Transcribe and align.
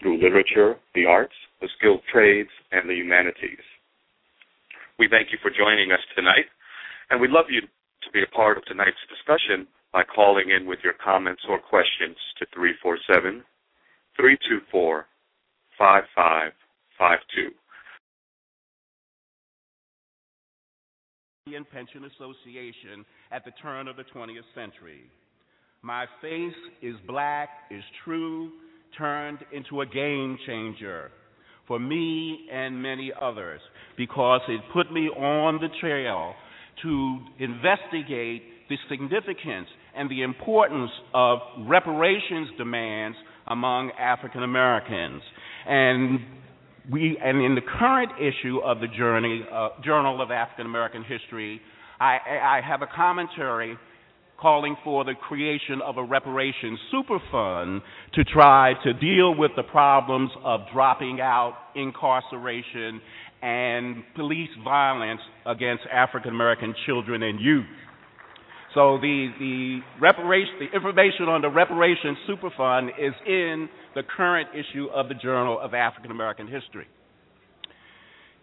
through 0.00 0.22
literature, 0.22 0.76
the 0.94 1.06
arts, 1.06 1.34
the 1.60 1.68
skilled 1.78 2.02
trades, 2.12 2.50
and 2.72 2.88
the 2.88 2.94
humanities. 2.94 3.62
We 4.98 5.08
thank 5.08 5.32
you 5.32 5.38
for 5.42 5.50
joining 5.50 5.92
us 5.92 6.00
tonight, 6.14 6.46
and 7.10 7.20
we'd 7.20 7.30
love 7.30 7.46
you 7.48 7.60
to 7.60 8.10
be 8.12 8.22
a 8.22 8.34
part 8.34 8.56
of 8.58 8.64
tonight's 8.64 8.96
discussion 9.08 9.66
by 9.92 10.02
calling 10.04 10.50
in 10.50 10.66
with 10.66 10.80
your 10.82 10.94
comments 11.02 11.42
or 11.48 11.58
questions 11.58 12.16
to 12.38 12.46
347 12.54 13.42
324 14.16 15.06
5552. 15.78 17.50
Indian 21.46 21.64
Pension 21.64 22.04
Association 22.04 23.04
at 23.32 23.44
the 23.44 23.50
turn 23.60 23.88
of 23.88 23.96
the 23.96 24.04
20th 24.14 24.46
century. 24.54 25.10
My 25.82 26.06
face 26.20 26.54
is 26.80 26.94
black, 27.08 27.48
is 27.70 27.82
true, 28.04 28.52
turned 28.96 29.38
into 29.52 29.80
a 29.80 29.86
game 29.86 30.38
changer 30.46 31.10
for 31.66 31.78
me 31.78 32.46
and 32.52 32.82
many 32.82 33.12
others 33.20 33.60
because 33.96 34.40
it 34.48 34.60
put 34.72 34.92
me 34.92 35.08
on 35.08 35.60
the 35.60 35.68
trail 35.80 36.34
to 36.82 37.18
investigate 37.38 38.42
the 38.68 38.76
significance 38.88 39.68
and 39.96 40.10
the 40.10 40.22
importance 40.22 40.90
of 41.14 41.38
reparations 41.66 42.48
demands 42.56 43.16
among 43.46 43.90
African 43.98 44.42
Americans. 44.42 45.22
And 45.66 46.20
we 46.90 47.18
and 47.22 47.42
in 47.42 47.54
the 47.54 47.60
current 47.60 48.12
issue 48.18 48.58
of 48.58 48.80
the 48.80 48.88
journey, 48.88 49.44
uh, 49.52 49.68
Journal 49.84 50.20
of 50.20 50.30
African 50.30 50.66
American 50.66 51.04
History, 51.04 51.60
I, 52.00 52.18
I 52.42 52.60
have 52.66 52.82
a 52.82 52.88
commentary 52.94 53.76
calling 54.42 54.76
for 54.82 55.04
the 55.04 55.14
creation 55.14 55.80
of 55.86 55.96
a 55.96 56.04
reparation 56.04 56.76
super 56.90 57.18
fund 57.30 57.80
to 58.12 58.24
try 58.24 58.74
to 58.82 58.92
deal 58.92 59.34
with 59.34 59.52
the 59.56 59.62
problems 59.62 60.30
of 60.44 60.60
dropping 60.74 61.20
out, 61.20 61.54
incarceration, 61.76 63.00
and 63.40 64.02
police 64.16 64.50
violence 64.64 65.20
against 65.46 65.84
African 65.92 66.30
American 66.30 66.74
children 66.84 67.22
and 67.22 67.40
youth. 67.40 67.64
So 68.74 68.98
the 69.00 69.28
the 69.38 69.80
reparation, 70.00 70.54
the 70.58 70.76
information 70.76 71.28
on 71.28 71.40
the 71.42 71.50
reparation 71.50 72.16
super 72.26 72.50
fund 72.56 72.90
is 72.98 73.12
in 73.26 73.68
the 73.94 74.02
current 74.16 74.48
issue 74.54 74.88
of 74.92 75.08
the 75.08 75.14
Journal 75.14 75.60
of 75.60 75.74
African 75.74 76.10
American 76.10 76.48
History. 76.48 76.86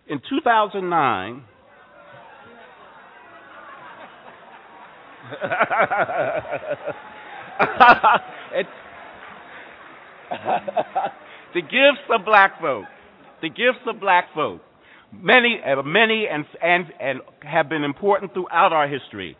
In 0.08 0.20
2009, 0.30 1.44
it, 8.54 8.66
the 11.54 11.62
gifts 11.62 12.04
of 12.10 12.26
black 12.26 12.60
folk, 12.60 12.86
the 13.42 13.50
gifts 13.50 13.86
of 13.88 14.00
black 14.00 14.26
folk, 14.34 14.62
many, 15.14 15.60
uh, 15.66 15.82
many, 15.84 16.28
and 16.32 16.46
and 16.62 16.86
and 17.00 17.22
have 17.42 17.70
been 17.70 17.84
important 17.84 18.34
throughout 18.34 18.74
our 18.74 18.88
history, 18.88 19.38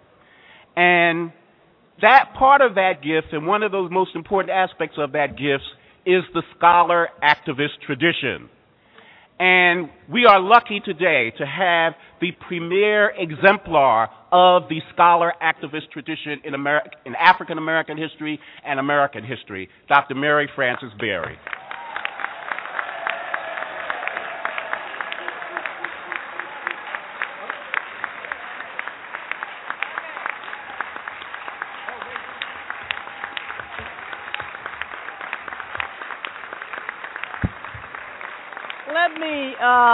and 0.76 1.32
that 2.02 2.34
part 2.38 2.62
of 2.62 2.76
that 2.76 3.02
gift, 3.04 3.34
and 3.34 3.46
one 3.46 3.64
of 3.64 3.72
those 3.72 3.92
most 3.92 4.16
important 4.16 4.52
aspects 4.52 4.96
of 4.98 5.12
that 5.14 5.38
gift, 5.38 5.64
is 6.06 6.24
the 6.34 6.44
scholar 6.58 7.10
activist 7.24 7.80
tradition. 7.86 8.50
And 9.40 9.90
we 10.12 10.26
are 10.26 10.40
lucky 10.40 10.82
today 10.84 11.32
to 11.38 11.46
have 11.46 11.94
the 12.20 12.32
premier 12.48 13.12
exemplar 13.18 14.10
of 14.34 14.64
the 14.68 14.82
scholar 14.94 15.34
activist 15.42 15.90
tradition 15.94 16.42
in, 16.44 16.54
America, 16.54 16.90
in 17.06 17.16
African 17.16 17.58
American 17.58 17.98
history 17.98 18.38
and 18.66 18.80
American 18.80 19.24
history, 19.24 19.70
Dr. 19.88 20.16
Mary 20.16 20.50
Frances 20.56 20.92
Berry. 21.00 21.38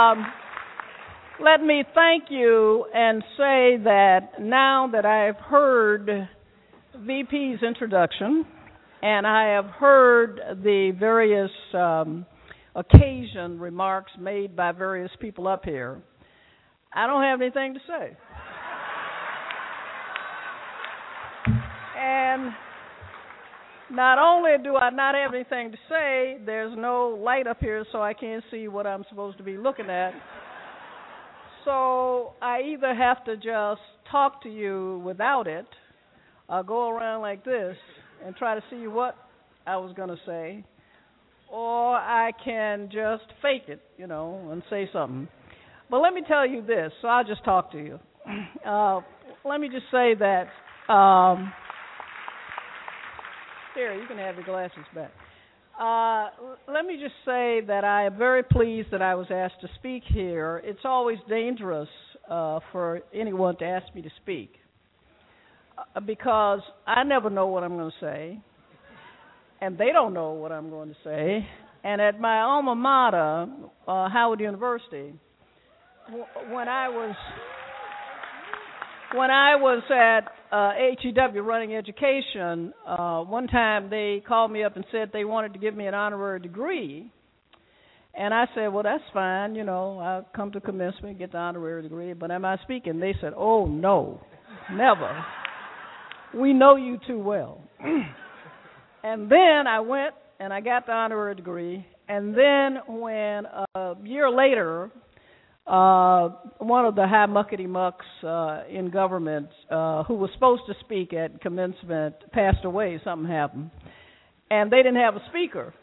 Um, 0.06 0.26
let 1.42 1.62
me 1.62 1.84
thank 1.94 2.24
you 2.30 2.86
and 2.94 3.22
say 3.36 3.76
that 3.84 4.40
now 4.40 4.88
that 4.92 5.04
I've 5.04 5.36
heard 5.36 6.28
VP's 6.98 7.62
introduction 7.62 8.44
and 9.02 9.26
I 9.26 9.54
have 9.54 9.66
heard 9.66 10.40
the 10.62 10.92
various 10.98 11.50
um, 11.74 12.24
occasion 12.74 13.58
remarks 13.58 14.12
made 14.18 14.56
by 14.56 14.72
various 14.72 15.10
people 15.20 15.46
up 15.46 15.64
here, 15.64 16.00
I 16.92 17.06
don't 17.06 17.22
have 17.22 17.40
anything 17.40 17.74
to 17.74 17.80
say. 17.86 18.16
And 21.98 22.52
not 23.90 24.18
only 24.18 24.50
do 24.62 24.76
I 24.76 24.90
not 24.90 25.14
have 25.14 25.32
anything 25.32 25.70
to 25.70 25.78
say, 25.88 26.38
there's 26.44 26.76
no 26.76 27.18
light 27.22 27.46
up 27.46 27.58
here, 27.60 27.84
so 27.92 28.02
I 28.02 28.14
can't 28.14 28.42
see 28.50 28.68
what 28.68 28.86
I'm 28.86 29.04
supposed 29.08 29.38
to 29.38 29.44
be 29.44 29.56
looking 29.56 29.90
at. 29.90 30.12
So 31.64 32.32
I 32.40 32.62
either 32.62 32.94
have 32.94 33.24
to 33.24 33.36
just 33.36 33.80
talk 34.10 34.42
to 34.42 34.48
you 34.48 35.02
without 35.04 35.46
it, 35.46 35.66
or 36.48 36.62
go 36.62 36.88
around 36.88 37.22
like 37.22 37.44
this 37.44 37.76
and 38.24 38.34
try 38.36 38.54
to 38.54 38.62
see 38.70 38.86
what 38.86 39.16
I 39.66 39.76
was 39.76 39.92
going 39.96 40.08
to 40.08 40.18
say, 40.24 40.64
or 41.50 41.96
I 41.96 42.32
can 42.44 42.88
just 42.92 43.24
fake 43.42 43.64
it, 43.68 43.80
you 43.98 44.06
know, 44.06 44.48
and 44.50 44.62
say 44.70 44.88
something. 44.92 45.28
But 45.90 45.98
let 45.98 46.12
me 46.12 46.22
tell 46.26 46.46
you 46.46 46.62
this, 46.62 46.92
so 47.02 47.08
I'll 47.08 47.24
just 47.24 47.44
talk 47.44 47.72
to 47.72 47.78
you. 47.78 47.98
Uh, 48.66 49.00
let 49.44 49.60
me 49.60 49.68
just 49.68 49.84
say 49.92 50.14
that. 50.18 50.48
Um, 50.92 51.52
here, 53.76 53.94
you 53.94 54.06
can 54.08 54.16
have 54.16 54.36
your 54.36 54.44
glasses 54.44 54.78
back. 54.94 55.12
Uh, 55.78 56.30
let 56.72 56.86
me 56.86 56.94
just 56.94 57.14
say 57.26 57.60
that 57.66 57.84
I 57.84 58.06
am 58.06 58.16
very 58.16 58.42
pleased 58.42 58.88
that 58.90 59.02
I 59.02 59.14
was 59.14 59.26
asked 59.30 59.60
to 59.60 59.68
speak 59.78 60.02
here. 60.08 60.62
It's 60.64 60.80
always 60.84 61.18
dangerous 61.28 61.88
uh, 62.30 62.60
for 62.72 63.02
anyone 63.14 63.56
to 63.58 63.64
ask 63.66 63.94
me 63.94 64.00
to 64.00 64.08
speak 64.22 64.54
uh, 65.76 66.00
because 66.00 66.60
I 66.86 67.04
never 67.04 67.28
know 67.28 67.48
what 67.48 67.62
I'm 67.62 67.76
going 67.76 67.90
to 67.90 67.96
say, 68.00 68.40
and 69.60 69.76
they 69.76 69.92
don't 69.92 70.14
know 70.14 70.32
what 70.32 70.50
I'm 70.50 70.70
going 70.70 70.88
to 70.88 70.96
say. 71.04 71.46
And 71.84 72.00
at 72.00 72.18
my 72.18 72.40
alma 72.40 72.74
mater, 72.74 73.46
uh, 73.86 74.08
Howard 74.08 74.40
University, 74.40 75.12
when 76.50 76.68
I 76.68 76.88
was 76.88 77.14
when 79.14 79.30
I 79.30 79.56
was 79.56 79.82
at 79.90 80.35
uh, 80.52 80.72
HEW 81.00 81.42
running 81.42 81.74
education, 81.74 82.72
uh, 82.86 83.20
one 83.22 83.46
time 83.46 83.90
they 83.90 84.22
called 84.26 84.50
me 84.50 84.64
up 84.64 84.76
and 84.76 84.84
said 84.90 85.10
they 85.12 85.24
wanted 85.24 85.52
to 85.52 85.58
give 85.58 85.74
me 85.74 85.86
an 85.86 85.94
honorary 85.94 86.40
degree. 86.40 87.10
And 88.14 88.32
I 88.32 88.46
said, 88.54 88.68
well, 88.68 88.82
that's 88.82 89.02
fine. 89.12 89.54
You 89.54 89.64
know, 89.64 89.98
I'll 89.98 90.26
come 90.34 90.50
to 90.52 90.60
commencement, 90.60 91.18
get 91.18 91.32
the 91.32 91.38
honorary 91.38 91.82
degree. 91.82 92.14
But 92.14 92.30
am 92.30 92.44
I 92.44 92.56
speaking? 92.62 92.98
They 92.98 93.14
said, 93.20 93.34
oh, 93.36 93.66
no, 93.66 94.20
never. 94.72 95.24
We 96.34 96.52
know 96.52 96.76
you 96.76 96.98
too 97.06 97.18
well. 97.18 97.60
and 99.04 99.30
then 99.30 99.66
I 99.66 99.80
went 99.80 100.14
and 100.40 100.52
I 100.52 100.60
got 100.60 100.86
the 100.86 100.92
honorary 100.92 101.34
degree. 101.34 101.86
And 102.08 102.34
then 102.34 102.78
when 102.88 103.44
a 103.74 103.94
year 104.02 104.30
later, 104.30 104.90
uh, 105.66 106.28
one 106.58 106.84
of 106.86 106.94
the 106.94 107.06
high 107.06 107.26
muckety 107.26 107.68
mucks 107.68 108.06
uh, 108.22 108.62
in 108.70 108.90
government 108.90 109.48
uh, 109.70 110.04
who 110.04 110.14
was 110.14 110.30
supposed 110.34 110.62
to 110.68 110.74
speak 110.80 111.12
at 111.12 111.40
commencement 111.40 112.14
passed 112.32 112.64
away. 112.64 113.00
Something 113.02 113.30
happened, 113.30 113.70
and 114.50 114.70
they 114.70 114.78
didn't 114.78 114.96
have 114.96 115.16
a 115.16 115.22
speaker. 115.28 115.74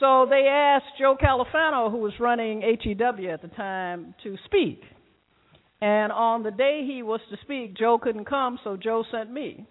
So 0.00 0.26
they 0.28 0.46
asked 0.48 0.98
Joe 0.98 1.16
Califano, 1.20 1.90
who 1.90 1.98
was 1.98 2.12
running 2.20 2.62
HEW 2.62 3.30
at 3.30 3.42
the 3.42 3.48
time, 3.56 4.14
to 4.22 4.36
speak. 4.44 4.82
And 5.80 6.12
on 6.12 6.42
the 6.42 6.50
day 6.50 6.82
he 6.86 7.02
was 7.02 7.20
to 7.30 7.36
speak, 7.42 7.76
Joe 7.76 7.98
couldn't 8.00 8.24
come, 8.26 8.58
so 8.64 8.76
Joe 8.76 9.04
sent 9.10 9.30
me. 9.30 9.66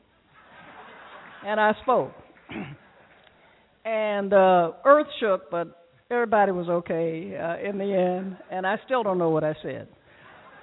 And 1.45 1.59
I 1.59 1.73
spoke. 1.81 2.11
and 3.85 4.33
uh, 4.33 4.71
earth 4.85 5.07
shook, 5.19 5.49
but 5.49 5.82
everybody 6.13 6.51
was 6.51 6.69
okay 6.69 7.35
uh, 7.35 7.67
in 7.67 7.77
the 7.77 7.93
end, 7.93 8.37
and 8.51 8.65
I 8.65 8.77
still 8.85 9.03
don't 9.03 9.17
know 9.17 9.29
what 9.29 9.43
I 9.43 9.55
said. 9.61 9.87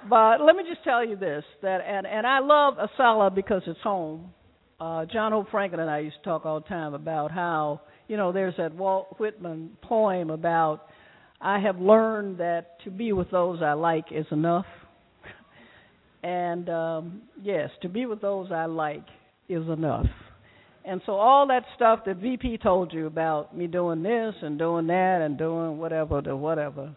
But 0.08 0.40
let 0.40 0.56
me 0.56 0.64
just 0.68 0.82
tell 0.84 1.04
you 1.04 1.16
this: 1.16 1.44
that 1.62 1.80
and 1.86 2.06
and 2.06 2.26
I 2.26 2.38
love 2.38 2.74
ASALH 2.78 3.34
because 3.34 3.62
it's 3.66 3.80
home. 3.80 4.32
Uh, 4.80 5.04
John 5.04 5.32
Hope 5.32 5.50
Franklin 5.50 5.80
and 5.80 5.90
I 5.90 5.98
used 5.98 6.16
to 6.16 6.22
talk 6.22 6.46
all 6.46 6.60
the 6.60 6.68
time 6.68 6.94
about 6.94 7.30
how 7.30 7.82
you 8.08 8.16
know 8.16 8.32
there's 8.32 8.54
that 8.56 8.74
Walt 8.74 9.16
Whitman 9.18 9.76
poem 9.82 10.30
about 10.30 10.86
I 11.40 11.58
have 11.58 11.78
learned 11.78 12.38
that 12.38 12.82
to 12.84 12.90
be 12.90 13.12
with 13.12 13.30
those 13.30 13.60
I 13.62 13.74
like 13.74 14.06
is 14.10 14.26
enough. 14.30 14.66
and 16.22 16.68
um 16.70 17.22
yes, 17.42 17.70
to 17.82 17.88
be 17.88 18.06
with 18.06 18.22
those 18.22 18.50
I 18.50 18.64
like 18.66 19.04
is 19.48 19.68
enough. 19.68 20.06
And 20.84 21.00
so 21.04 21.12
all 21.12 21.46
that 21.48 21.64
stuff 21.76 22.00
that 22.06 22.16
VP 22.16 22.58
told 22.62 22.92
you 22.92 23.06
about 23.06 23.56
me 23.56 23.66
doing 23.66 24.02
this 24.02 24.34
and 24.42 24.58
doing 24.58 24.86
that 24.86 25.20
and 25.22 25.36
doing 25.36 25.78
whatever 25.78 26.22
to 26.22 26.36
whatever, 26.36 26.94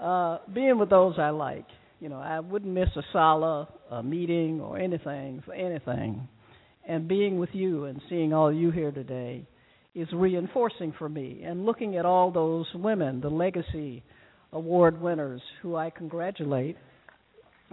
uh, 0.00 0.38
being 0.52 0.78
with 0.78 0.90
those 0.90 1.14
I 1.18 1.30
like. 1.30 1.66
You 2.00 2.08
know, 2.08 2.18
I 2.18 2.40
wouldn't 2.40 2.74
miss 2.74 2.88
a 2.96 3.02
sala, 3.12 3.68
a 3.90 4.02
meeting, 4.02 4.60
or 4.60 4.76
anything 4.76 5.42
for 5.46 5.54
anything. 5.54 6.26
And 6.86 7.06
being 7.06 7.38
with 7.38 7.50
you 7.52 7.84
and 7.84 8.00
seeing 8.08 8.34
all 8.34 8.52
you 8.52 8.72
here 8.72 8.90
today 8.90 9.46
is 9.94 10.08
reinforcing 10.12 10.92
for 10.98 11.08
me. 11.08 11.42
And 11.44 11.64
looking 11.64 11.96
at 11.96 12.04
all 12.04 12.32
those 12.32 12.66
women, 12.74 13.20
the 13.20 13.28
legacy 13.28 14.02
award 14.52 15.00
winners, 15.00 15.40
who 15.62 15.76
I 15.76 15.90
congratulate. 15.90 16.76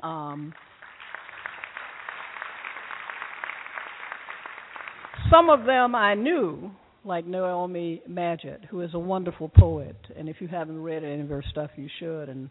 Um, 0.04 0.54
Some 5.32 5.50
of 5.50 5.66
them 5.66 5.94
I 5.94 6.16
knew, 6.16 6.72
like 7.04 7.26
Naomi 7.26 8.02
Madgett, 8.10 8.66
who 8.66 8.82
is 8.82 8.92
a 8.94 9.00
wonderful 9.00 9.50
poet. 9.50 9.96
And 10.18 10.28
if 10.28 10.38
you 10.40 10.48
haven't 10.48 10.82
read 10.82 11.04
any 11.04 11.22
of 11.22 11.30
her 11.30 11.44
stuff, 11.52 11.70
you 11.76 11.88
should. 12.00 12.30
And 12.30 12.50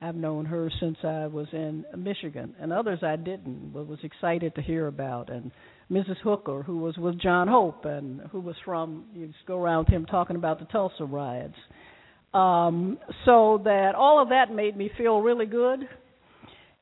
I've 0.00 0.16
known 0.16 0.44
her 0.46 0.70
since 0.80 0.96
I 1.04 1.26
was 1.26 1.46
in 1.52 1.84
Michigan. 1.96 2.54
And 2.60 2.72
others 2.72 3.00
I 3.02 3.16
didn't, 3.16 3.72
but 3.72 3.86
was 3.86 4.00
excited 4.02 4.54
to 4.56 4.62
hear 4.62 4.88
about. 4.88 5.30
And 5.30 5.52
Mrs. 5.90 6.16
Hooker, 6.24 6.62
who 6.62 6.78
was 6.78 6.96
with 6.96 7.20
John 7.20 7.46
Hope 7.46 7.84
and 7.84 8.22
who 8.32 8.40
was 8.40 8.56
from, 8.64 9.04
you 9.14 9.26
just 9.28 9.46
go 9.46 9.58
around 9.58 9.84
with 9.84 9.88
him 9.88 10.04
talking 10.06 10.36
about 10.36 10.58
the 10.58 10.66
Tulsa 10.66 11.04
riots. 11.04 11.54
Um, 12.34 12.98
so 13.24 13.62
that 13.64 13.94
all 13.94 14.20
of 14.20 14.30
that 14.30 14.52
made 14.52 14.76
me 14.76 14.90
feel 14.98 15.20
really 15.20 15.46
good 15.46 15.88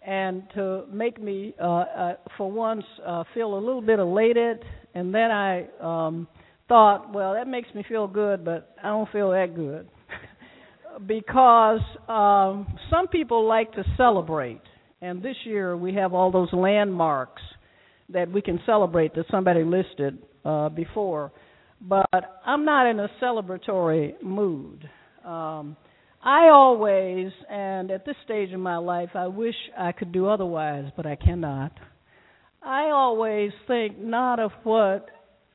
and 0.07 0.43
to 0.55 0.85
make 0.93 1.23
me, 1.23 1.55
uh, 1.61 1.65
uh, 1.65 2.15
for 2.37 2.51
once, 2.51 2.85
uh, 3.07 3.25
feel 3.35 3.57
a 3.57 3.61
little 3.61 3.83
bit 3.83 3.99
elated 3.99 4.65
and 4.95 5.13
then 5.15 5.31
I 5.31 5.67
um 5.81 6.29
thought, 6.69 7.13
well, 7.13 7.35
that 7.35 7.47
makes 7.47 7.69
me 7.75 7.85
feel 7.87 8.07
good, 8.07 8.43
but 8.45 8.75
I 8.83 8.89
don't 8.89 9.11
feel 9.11 9.31
that 9.33 9.55
good. 9.55 9.89
because 11.07 11.81
um 12.09 12.79
some 12.91 13.09
people 13.09 13.47
like 13.47 13.73
to 13.73 13.85
celebrate. 13.97 14.63
And 15.03 15.23
this 15.23 15.37
year 15.45 15.77
we 15.77 15.95
have 15.95 16.15
all 16.15 16.31
those 16.31 16.49
landmarks 16.53 17.43
that 18.11 18.31
we 18.31 18.41
can 18.41 18.61
celebrate 18.65 19.15
that 19.15 19.27
somebody 19.31 19.65
listed 19.65 20.19
uh 20.45 20.69
before. 20.69 21.33
But 21.81 22.07
I'm 22.47 22.65
not 22.65 22.89
in 22.89 23.01
a 23.01 23.09
celebratory 23.21 24.23
mood. 24.23 24.89
Um 25.25 25.77
I 26.27 26.49
always, 26.49 27.31
and 27.51 27.91
at 27.91 28.07
this 28.07 28.17
stage 28.25 28.49
in 28.49 28.61
my 28.61 28.79
life, 28.79 29.11
I 29.15 29.27
wish 29.27 29.55
I 29.79 29.93
could 29.93 30.11
do 30.11 30.27
otherwise, 30.27 30.87
but 30.97 31.05
I 31.05 31.17
cannot. 31.17 31.73
I 32.63 32.85
always 32.85 33.51
think 33.67 33.99
not 33.99 34.41
of 34.41 34.51
what 34.63 35.05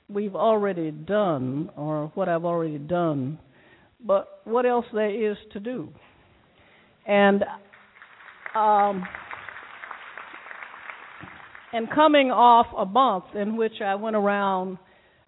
we've 0.07 0.35
already 0.35 0.91
done 0.91 1.71
or 1.75 2.11
what 2.13 2.29
I've 2.29 2.45
already 2.45 2.77
done, 2.77 3.39
but 3.99 4.41
what 4.43 4.67
else 4.67 4.85
there 4.93 5.31
is 5.31 5.37
to 5.53 5.59
do. 5.59 5.89
And 7.07 7.43
um, 8.53 9.03
and 11.73 11.89
coming 11.89 12.29
off 12.29 12.67
a 12.77 12.85
month 12.85 13.35
in 13.35 13.57
which 13.57 13.81
I 13.83 13.95
went 13.95 14.15
around 14.15 14.77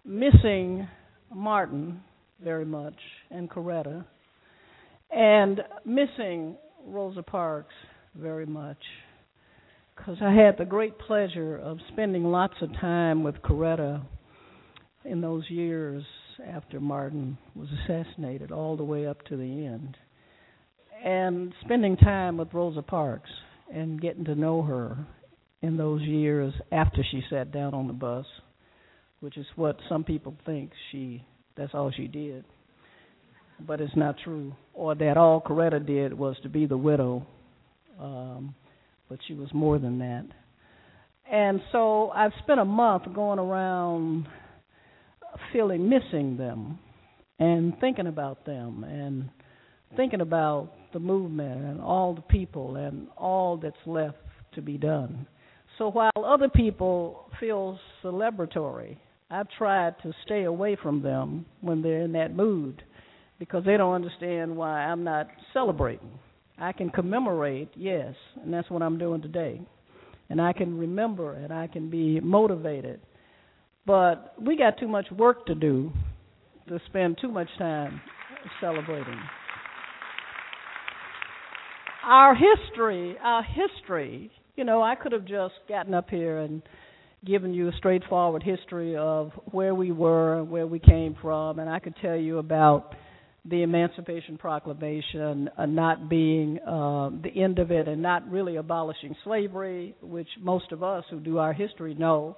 missing 0.04 0.86
Martin 1.34 2.00
very 2.40 2.64
much 2.64 2.94
and 3.32 3.50
Coretta 3.50 4.04
and 5.12 5.60
missing 5.84 6.56
Rosa 6.86 7.22
Parks 7.22 7.74
very 8.14 8.46
much 8.46 8.78
because 9.96 10.16
I 10.22 10.32
had 10.32 10.56
the 10.58 10.64
great 10.64 10.98
pleasure 10.98 11.56
of 11.56 11.78
spending 11.92 12.24
lots 12.24 12.54
of 12.60 12.72
time 12.80 13.22
with 13.22 13.36
Coretta 13.42 14.02
in 15.04 15.20
those 15.20 15.48
years 15.48 16.02
after 16.48 16.80
Martin 16.80 17.36
was 17.54 17.68
assassinated, 17.84 18.50
all 18.50 18.76
the 18.76 18.84
way 18.84 19.06
up 19.06 19.22
to 19.26 19.36
the 19.36 19.66
end, 19.66 19.96
and 21.04 21.52
spending 21.64 21.96
time 21.96 22.36
with 22.36 22.52
Rosa 22.52 22.82
Parks 22.82 23.30
and 23.72 24.00
getting 24.00 24.24
to 24.24 24.34
know 24.34 24.62
her 24.62 24.96
in 25.60 25.76
those 25.76 26.02
years 26.02 26.52
after 26.72 27.04
she 27.10 27.22
sat 27.30 27.52
down 27.52 27.74
on 27.74 27.86
the 27.86 27.92
bus, 27.92 28.26
which 29.20 29.36
is 29.36 29.46
what 29.56 29.76
some 29.88 30.04
people 30.04 30.34
think 30.44 30.72
she 30.90 31.24
that's 31.56 31.74
all 31.74 31.92
she 31.94 32.08
did. 32.08 32.44
But 33.66 33.80
it's 33.80 33.96
not 33.96 34.16
true. 34.24 34.54
Or 34.74 34.94
that 34.94 35.16
all 35.16 35.40
Coretta 35.40 35.84
did 35.84 36.12
was 36.12 36.36
to 36.42 36.48
be 36.48 36.66
the 36.66 36.76
widow. 36.76 37.26
Um, 38.00 38.54
but 39.08 39.18
she 39.28 39.34
was 39.34 39.48
more 39.52 39.78
than 39.78 39.98
that. 39.98 40.26
And 41.30 41.60
so 41.70 42.10
I've 42.10 42.32
spent 42.42 42.60
a 42.60 42.64
month 42.64 43.04
going 43.14 43.38
around 43.38 44.26
feeling 45.52 45.88
missing 45.88 46.36
them 46.36 46.78
and 47.38 47.78
thinking 47.80 48.06
about 48.06 48.44
them 48.44 48.84
and 48.84 49.28
thinking 49.96 50.20
about 50.20 50.72
the 50.92 50.98
movement 50.98 51.64
and 51.64 51.80
all 51.80 52.14
the 52.14 52.22
people 52.22 52.76
and 52.76 53.08
all 53.16 53.56
that's 53.56 53.76
left 53.86 54.16
to 54.54 54.62
be 54.62 54.76
done. 54.76 55.26
So 55.78 55.90
while 55.90 56.10
other 56.16 56.48
people 56.48 57.30
feel 57.40 57.78
celebratory, 58.02 58.98
I've 59.30 59.48
tried 59.56 59.94
to 60.02 60.12
stay 60.24 60.44
away 60.44 60.76
from 60.82 61.02
them 61.02 61.46
when 61.60 61.82
they're 61.82 62.02
in 62.02 62.12
that 62.12 62.36
mood 62.36 62.82
because 63.38 63.64
they 63.64 63.76
don't 63.76 63.94
understand 63.94 64.56
why 64.56 64.84
I'm 64.84 65.04
not 65.04 65.28
celebrating. 65.52 66.10
I 66.58 66.72
can 66.72 66.90
commemorate, 66.90 67.70
yes, 67.74 68.14
and 68.42 68.52
that's 68.52 68.70
what 68.70 68.82
I'm 68.82 68.98
doing 68.98 69.22
today. 69.22 69.60
And 70.30 70.40
I 70.40 70.52
can 70.52 70.78
remember 70.78 71.34
and 71.34 71.52
I 71.52 71.66
can 71.66 71.90
be 71.90 72.20
motivated. 72.20 73.00
But 73.84 74.34
we 74.40 74.56
got 74.56 74.78
too 74.78 74.88
much 74.88 75.10
work 75.10 75.46
to 75.46 75.54
do 75.54 75.92
to 76.68 76.80
spend 76.86 77.18
too 77.20 77.30
much 77.30 77.48
time 77.58 78.00
celebrating. 78.60 79.18
Our 82.04 82.34
history, 82.34 83.16
our 83.22 83.42
history, 83.42 84.30
you 84.56 84.64
know, 84.64 84.82
I 84.82 84.94
could 84.94 85.12
have 85.12 85.24
just 85.24 85.54
gotten 85.68 85.94
up 85.94 86.10
here 86.10 86.38
and 86.38 86.62
given 87.24 87.54
you 87.54 87.68
a 87.68 87.72
straightforward 87.78 88.42
history 88.42 88.96
of 88.96 89.30
where 89.46 89.74
we 89.74 89.92
were, 89.92 90.38
and 90.38 90.50
where 90.50 90.66
we 90.66 90.78
came 90.78 91.16
from, 91.20 91.58
and 91.60 91.70
I 91.70 91.78
could 91.78 91.94
tell 92.02 92.16
you 92.16 92.38
about 92.38 92.94
the 93.44 93.62
Emancipation 93.62 94.38
Proclamation 94.38 95.50
uh, 95.58 95.66
not 95.66 96.08
being 96.08 96.60
uh, 96.60 97.10
the 97.22 97.32
end 97.34 97.58
of 97.58 97.70
it 97.72 97.88
and 97.88 98.00
not 98.00 98.28
really 98.30 98.56
abolishing 98.56 99.16
slavery, 99.24 99.96
which 100.00 100.28
most 100.40 100.70
of 100.70 100.82
us 100.82 101.04
who 101.10 101.18
do 101.18 101.38
our 101.38 101.52
history 101.52 101.94
know. 101.94 102.36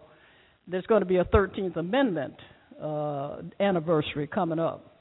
There's 0.67 0.87
going 0.87 1.03
to 1.03 1.07
be 1.07 1.17
a 1.19 1.25
13th 1.25 1.77
Amendment 1.77 2.35
uh, 2.83 3.43
anniversary 3.61 4.27
coming 4.27 4.59
up. 4.59 4.95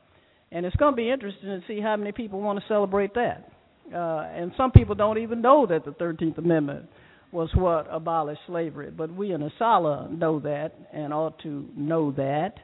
And 0.52 0.66
it's 0.66 0.76
going 0.76 0.92
to 0.92 0.98
be 0.98 1.10
interesting 1.10 1.50
to 1.50 1.62
see 1.68 1.80
how 1.80 1.96
many 1.96 2.12
people 2.12 2.42
want 2.42 2.60
to 2.60 2.66
celebrate 2.68 3.14
that. 3.16 3.50
Uh, 3.94 4.28
and 4.36 4.52
some 4.58 4.72
people 4.72 4.96
don't 4.96 5.18
even 5.18 5.42
know 5.42 5.66
that 5.68 5.86
the 5.86 5.92
13th 5.92 6.38
Amendment 6.38 6.86
was 7.32 7.50
what 7.56 7.88
abolished 7.90 8.42
slavery. 8.46 8.92
But 8.92 9.12
we 9.14 9.32
in 9.32 9.42
ASALH 9.42 10.18
know 10.18 10.40
that 10.42 10.74
and 10.94 11.14
ought 11.14 11.40
to 11.44 11.68
know 11.76 12.12
that. 12.12 12.56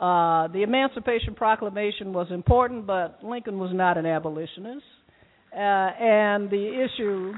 Uh, 0.00 0.48
the 0.48 0.62
Emancipation 0.62 1.34
Proclamation 1.34 2.14
was 2.14 2.28
important, 2.30 2.86
but 2.86 3.18
Lincoln 3.22 3.58
was 3.58 3.70
not 3.74 3.98
an 3.98 4.06
abolitionist. 4.06 4.84
Uh, 5.52 5.58
and 5.58 6.48
the 6.48 6.86
issue 6.86 7.32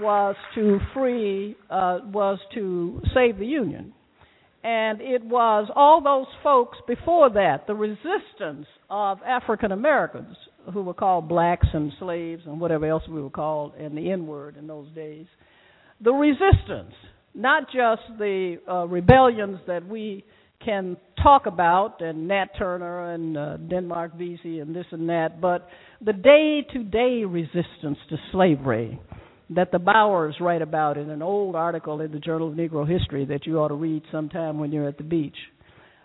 was 0.00 0.34
to 0.54 0.78
free, 0.94 1.56
uh, 1.68 1.98
was 2.04 2.38
to 2.54 3.02
save 3.14 3.38
the 3.38 3.44
Union. 3.44 3.92
And 4.64 5.02
it 5.02 5.22
was 5.22 5.70
all 5.76 6.02
those 6.02 6.26
folks 6.42 6.78
before 6.86 7.30
that, 7.30 7.66
the 7.66 7.74
resistance 7.74 8.66
of 8.88 9.18
African 9.26 9.72
Americans, 9.72 10.36
who 10.72 10.82
were 10.82 10.94
called 10.94 11.28
blacks 11.28 11.66
and 11.72 11.92
slaves 11.98 12.42
and 12.46 12.60
whatever 12.60 12.86
else 12.86 13.02
we 13.08 13.20
were 13.20 13.30
called, 13.30 13.74
and 13.78 13.96
the 13.96 14.10
N 14.10 14.26
word 14.26 14.56
in 14.56 14.66
those 14.66 14.88
days. 14.94 15.26
The 16.00 16.12
resistance, 16.12 16.94
not 17.34 17.64
just 17.66 18.02
the 18.18 18.58
uh, 18.68 18.86
rebellions 18.86 19.60
that 19.66 19.86
we 19.86 20.24
can 20.64 20.96
talk 21.22 21.46
about, 21.46 22.00
and 22.00 22.28
Nat 22.28 22.46
Turner 22.58 23.12
and 23.12 23.36
uh, 23.36 23.56
Denmark 23.56 24.16
Vesey 24.16 24.60
and 24.60 24.74
this 24.74 24.86
and 24.90 25.08
that, 25.08 25.40
but 25.40 25.68
the 26.00 26.12
day 26.12 26.66
to 26.72 26.82
day 26.82 27.24
resistance 27.24 27.98
to 28.10 28.16
slavery 28.32 29.00
that 29.50 29.72
the 29.72 29.78
Bauers 29.78 30.38
write 30.40 30.62
about 30.62 30.98
in 30.98 31.10
an 31.10 31.22
old 31.22 31.56
article 31.56 32.00
in 32.00 32.12
the 32.12 32.18
Journal 32.18 32.48
of 32.48 32.54
Negro 32.54 32.88
History 32.88 33.24
that 33.26 33.46
you 33.46 33.58
ought 33.58 33.68
to 33.68 33.74
read 33.74 34.02
sometime 34.12 34.58
when 34.58 34.72
you're 34.72 34.88
at 34.88 34.98
the 34.98 35.04
beach. 35.04 35.36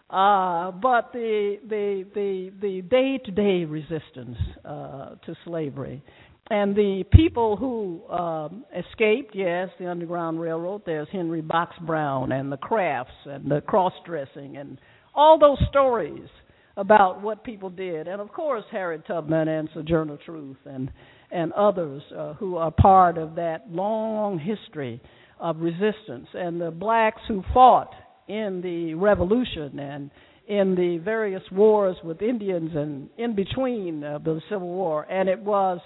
Uh, 0.09 0.71
but 0.71 1.11
the 1.11 1.57
the 1.67 2.05
the 2.13 2.51
the 2.61 2.81
day 2.83 3.17
to 3.25 3.31
day 3.31 3.65
resistance 3.65 4.37
uh, 4.63 5.15
to 5.25 5.35
slavery, 5.43 6.03
and 6.49 6.75
the 6.75 7.03
people 7.11 7.55
who 7.55 8.03
um, 8.13 8.65
escaped, 8.77 9.33
yes, 9.33 9.69
the 9.79 9.89
Underground 9.89 10.39
Railroad. 10.39 10.81
There's 10.85 11.07
Henry 11.11 11.41
Box 11.41 11.75
Brown 11.85 12.31
and 12.31 12.51
the 12.51 12.57
Crafts 12.57 13.13
and 13.25 13.49
the 13.49 13.61
cross 13.61 13.93
dressing 14.05 14.57
and 14.57 14.77
all 15.15 15.39
those 15.39 15.57
stories 15.69 16.27
about 16.75 17.21
what 17.21 17.43
people 17.43 17.69
did, 17.69 18.07
and 18.07 18.19
of 18.19 18.31
course 18.31 18.63
Harriet 18.71 19.05
Tubman 19.05 19.47
and 19.47 19.69
Sojourner 19.73 20.17
Truth 20.25 20.57
and 20.65 20.91
and 21.31 21.51
others 21.53 22.03
uh, 22.15 22.33
who 22.33 22.57
are 22.57 22.71
part 22.71 23.17
of 23.17 23.35
that 23.35 23.65
long 23.69 24.37
history 24.37 25.01
of 25.39 25.57
resistance, 25.57 26.27
and 26.33 26.61
the 26.61 26.71
blacks 26.71 27.21
who 27.27 27.43
fought 27.53 27.91
in 28.27 28.61
the 28.61 28.93
revolution 28.93 29.79
and 29.79 30.11
in 30.47 30.75
the 30.75 30.99
various 31.03 31.41
wars 31.51 31.95
with 32.03 32.21
Indians 32.21 32.71
and 32.75 33.09
in 33.17 33.35
between 33.35 34.03
uh, 34.03 34.19
the 34.19 34.41
Civil 34.49 34.67
War, 34.67 35.03
and 35.09 35.27
it 35.29 35.39
was 35.39 35.79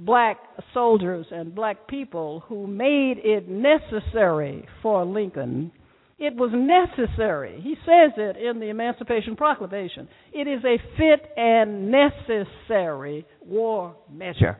black 0.00 0.38
soldiers 0.74 1.26
and 1.30 1.54
black 1.54 1.86
people 1.86 2.40
who 2.48 2.66
made 2.66 3.18
it 3.18 3.48
necessary 3.48 4.66
for 4.82 5.04
Lincoln. 5.04 5.70
It 6.18 6.34
was 6.36 6.50
necessary. 6.52 7.60
He 7.62 7.76
says 7.86 8.12
it 8.16 8.36
in 8.36 8.60
the 8.60 8.66
Emancipation 8.66 9.36
Proclamation. 9.36 10.08
It 10.32 10.48
is 10.48 10.62
a 10.64 10.76
fit 10.96 11.30
and 11.36 11.90
necessary 11.90 13.24
war 13.46 13.96
measure 14.10 14.58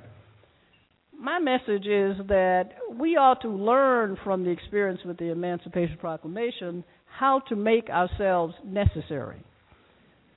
my 1.20 1.38
message 1.38 1.86
is 1.86 2.16
that 2.28 2.70
we 2.98 3.16
ought 3.16 3.42
to 3.42 3.48
learn 3.48 4.16
from 4.24 4.42
the 4.42 4.50
experience 4.50 5.00
with 5.04 5.18
the 5.18 5.30
Emancipation 5.30 5.98
Proclamation 5.98 6.82
how 7.04 7.40
to 7.48 7.56
make 7.56 7.90
ourselves 7.90 8.54
necessary, 8.64 9.42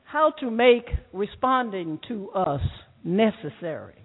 how 0.04 0.34
to 0.42 0.52
make 0.52 0.86
responding 1.14 2.00
to 2.10 2.30
us 2.32 2.62
necessary. 3.04 3.96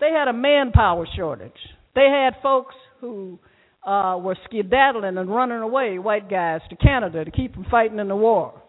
They 0.00 0.10
had 0.10 0.28
a 0.28 0.32
manpower 0.32 1.06
shortage. 1.16 1.52
They 1.94 2.08
had 2.08 2.42
folks 2.42 2.74
who 3.00 3.38
uh, 3.86 4.18
were 4.20 4.36
skedaddling 4.46 5.18
and 5.18 5.34
running 5.34 5.58
away, 5.58 5.98
white 5.98 6.30
guys, 6.30 6.60
to 6.70 6.76
Canada 6.76 7.24
to 7.24 7.30
keep 7.30 7.54
from 7.54 7.66
fighting 7.70 7.98
in 7.98 8.08
the 8.08 8.16
war. 8.16 8.60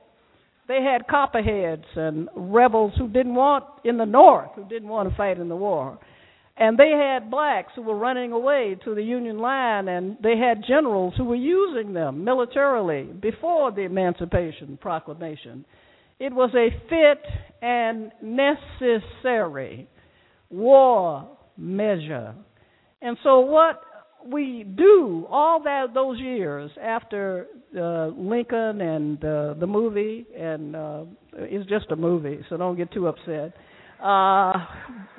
They 0.67 0.81
had 0.81 1.07
copperheads 1.07 1.85
and 1.95 2.29
rebels 2.35 2.93
who 2.97 3.07
didn't 3.07 3.35
want 3.35 3.65
in 3.83 3.97
the 3.97 4.05
North, 4.05 4.51
who 4.55 4.65
didn't 4.65 4.87
want 4.87 5.09
to 5.09 5.15
fight 5.15 5.37
in 5.37 5.49
the 5.49 5.55
war. 5.55 5.99
And 6.57 6.77
they 6.77 6.91
had 6.91 7.31
blacks 7.31 7.71
who 7.75 7.81
were 7.81 7.97
running 7.97 8.31
away 8.31 8.77
to 8.83 8.93
the 8.93 9.01
Union 9.01 9.39
line, 9.39 9.87
and 9.87 10.17
they 10.21 10.37
had 10.37 10.63
generals 10.67 11.13
who 11.17 11.23
were 11.25 11.35
using 11.35 11.93
them 11.93 12.23
militarily 12.23 13.03
before 13.03 13.71
the 13.71 13.81
Emancipation 13.81 14.77
Proclamation. 14.79 15.65
It 16.19 16.33
was 16.33 16.51
a 16.53 16.69
fit 16.87 17.23
and 17.61 18.11
necessary 18.21 19.87
war 20.51 21.27
measure. 21.57 22.35
And 23.01 23.17
so, 23.23 23.39
what 23.39 23.81
we 24.25 24.63
do 24.63 25.25
all 25.29 25.63
that 25.63 25.93
those 25.93 26.19
years 26.19 26.71
after 26.81 27.47
uh, 27.75 28.07
Lincoln 28.07 28.81
and 28.81 29.23
uh, 29.23 29.53
the 29.55 29.67
movie, 29.67 30.25
and 30.37 30.75
uh, 30.75 31.03
it's 31.33 31.67
just 31.69 31.85
a 31.91 31.95
movie, 31.95 32.39
so 32.49 32.57
don't 32.57 32.77
get 32.77 32.91
too 32.91 33.07
upset. 33.07 33.53
Uh, 34.03 34.53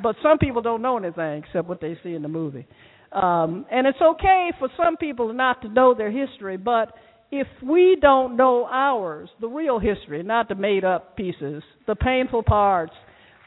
but 0.02 0.16
some 0.22 0.38
people 0.38 0.62
don't 0.62 0.82
know 0.82 0.96
anything 0.96 1.42
except 1.44 1.68
what 1.68 1.80
they 1.80 1.96
see 2.02 2.14
in 2.14 2.22
the 2.22 2.28
movie. 2.28 2.66
Um, 3.12 3.66
and 3.70 3.86
it's 3.86 4.00
okay 4.00 4.50
for 4.58 4.68
some 4.76 4.96
people 4.96 5.32
not 5.32 5.62
to 5.62 5.68
know 5.68 5.94
their 5.94 6.10
history, 6.10 6.56
but 6.56 6.94
if 7.30 7.46
we 7.62 7.96
don't 8.00 8.36
know 8.36 8.66
ours, 8.70 9.28
the 9.40 9.48
real 9.48 9.78
history, 9.78 10.22
not 10.22 10.48
the 10.48 10.54
made 10.54 10.84
up 10.84 11.16
pieces, 11.16 11.62
the 11.86 11.94
painful 11.94 12.42
parts, 12.42 12.92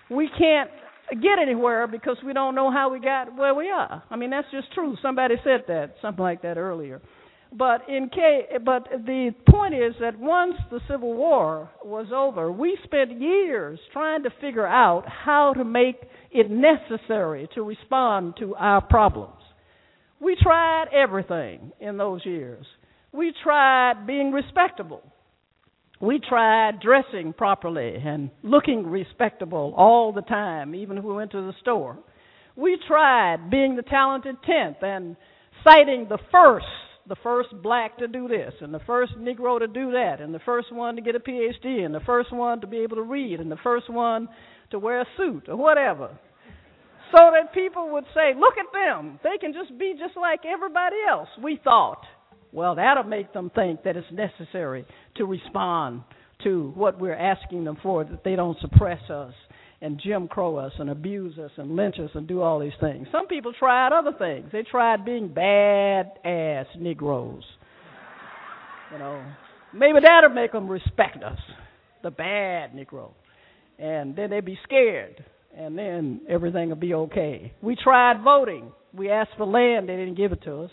we 0.09 0.29
can't 0.37 0.69
get 1.11 1.39
anywhere 1.41 1.87
because 1.87 2.17
we 2.25 2.33
don't 2.33 2.55
know 2.55 2.71
how 2.71 2.91
we 2.91 2.99
got 2.99 3.35
where 3.35 3.53
we 3.53 3.69
are. 3.69 4.03
I 4.09 4.15
mean, 4.15 4.29
that's 4.29 4.47
just 4.51 4.73
true. 4.73 4.95
Somebody 5.01 5.35
said 5.43 5.63
that, 5.67 5.95
something 6.01 6.23
like 6.23 6.41
that 6.41 6.57
earlier. 6.57 7.01
But 7.51 7.87
in 7.87 8.09
case, 8.09 8.59
but 8.65 8.89
the 9.05 9.31
point 9.49 9.75
is 9.75 9.93
that 10.01 10.19
once 10.19 10.55
the 10.71 10.81
Civil 10.89 11.13
War 11.13 11.69
was 11.83 12.07
over, 12.13 12.51
we 12.51 12.77
spent 12.83 13.21
years 13.21 13.79
trying 13.93 14.23
to 14.23 14.29
figure 14.41 14.67
out 14.67 15.05
how 15.07 15.53
to 15.53 15.63
make 15.63 15.95
it 16.31 16.49
necessary 16.49 17.47
to 17.55 17.63
respond 17.63 18.33
to 18.39 18.55
our 18.55 18.81
problems. 18.81 19.41
We 20.19 20.35
tried 20.41 20.87
everything 20.93 21.71
in 21.79 21.97
those 21.97 22.25
years. 22.25 22.65
We 23.13 23.33
tried 23.43 24.05
being 24.05 24.31
respectable. 24.33 25.03
We 26.01 26.19
tried 26.19 26.81
dressing 26.81 27.33
properly 27.33 27.95
and 27.95 28.29
looking 28.43 28.85
respectable 28.85 29.73
all 29.77 30.11
the 30.11 30.21
time, 30.21 30.75
even 30.75 30.97
if 30.97 31.03
we 31.03 31.13
went 31.13 31.31
to 31.31 31.41
the 31.41 31.53
store. 31.61 31.97
We 32.55 32.77
tried 32.87 33.49
being 33.49 33.75
the 33.75 33.81
talented 33.81 34.35
tenth 34.45 34.77
and 34.81 35.15
citing 35.63 36.07
the 36.09 36.19
first 36.31 36.65
the 37.07 37.15
first 37.21 37.49
black 37.61 37.97
to 37.99 38.07
do 38.07 38.27
this, 38.27 38.53
and 38.61 38.73
the 38.73 38.79
first 38.87 39.13
Negro 39.19 39.59
to 39.59 39.67
do 39.67 39.91
that, 39.91 40.21
and 40.21 40.33
the 40.33 40.39
first 40.39 40.73
one 40.73 40.95
to 40.95 41.01
get 41.01 41.15
a 41.15 41.19
PhD, 41.19 41.85
and 41.85 41.93
the 41.93 41.99
first 41.99 42.33
one 42.33 42.61
to 42.61 42.67
be 42.67 42.77
able 42.77 42.95
to 42.95 43.03
read, 43.03 43.39
and 43.39 43.51
the 43.51 43.59
first 43.63 43.89
one 43.89 44.27
to 44.71 44.79
wear 44.79 45.01
a 45.01 45.05
suit 45.17 45.47
or 45.47 45.55
whatever. 45.55 46.09
So 47.11 47.31
that 47.31 47.53
people 47.53 47.91
would 47.91 48.05
say, 48.15 48.33
look 48.37 48.55
at 48.57 48.65
them. 48.73 49.19
They 49.23 49.37
can 49.39 49.53
just 49.53 49.77
be 49.77 49.93
just 49.99 50.17
like 50.17 50.41
everybody 50.45 50.95
else. 51.07 51.29
We 51.41 51.59
thought, 51.63 52.01
well, 52.55 52.75
that'll 52.75 53.03
make 53.03 53.33
them 53.33 53.51
think 53.53 53.83
that 53.83 53.95
it's 53.97 54.07
necessary 54.11 54.85
to 55.17 55.25
respond 55.25 56.01
to 56.43 56.71
what 56.75 56.99
we're 56.99 57.15
asking 57.15 57.63
them 57.63 57.77
for, 57.83 58.03
that 58.03 58.23
they 58.23 58.35
don't 58.35 58.57
suppress 58.61 59.09
us 59.09 59.33
and 59.81 60.01
Jim 60.03 60.27
Crow 60.27 60.55
us 60.55 60.71
and 60.79 60.89
abuse 60.89 61.37
us 61.37 61.51
and 61.57 61.75
lynch 61.75 61.97
us 61.99 62.09
and 62.15 62.27
do 62.27 62.41
all 62.41 62.59
these 62.59 62.73
things. 62.79 63.07
Some 63.11 63.27
people 63.27 63.53
tried 63.53 63.91
other 63.91 64.13
things. 64.17 64.49
They 64.51 64.63
tried 64.63 65.05
being 65.05 65.27
bad 65.27 66.11
ass 66.23 66.65
Negroes. 66.79 67.43
You 68.91 68.99
know, 68.99 69.23
maybe 69.73 69.99
that'll 70.01 70.29
make 70.29 70.51
them 70.51 70.67
respect 70.67 71.23
us, 71.23 71.37
the 72.03 72.11
bad 72.11 72.73
Negro. 72.73 73.11
And 73.77 74.15
then 74.15 74.29
they'd 74.29 74.45
be 74.45 74.57
scared, 74.63 75.23
and 75.55 75.77
then 75.77 76.21
everything 76.29 76.69
will 76.69 76.77
be 76.77 76.93
okay. 76.93 77.53
We 77.61 77.75
tried 77.75 78.23
voting. 78.23 78.71
We 78.93 79.09
asked 79.09 79.31
for 79.37 79.45
land, 79.45 79.89
they 79.89 79.97
didn't 79.97 80.15
give 80.15 80.31
it 80.31 80.41
to 80.43 80.63
us. 80.63 80.71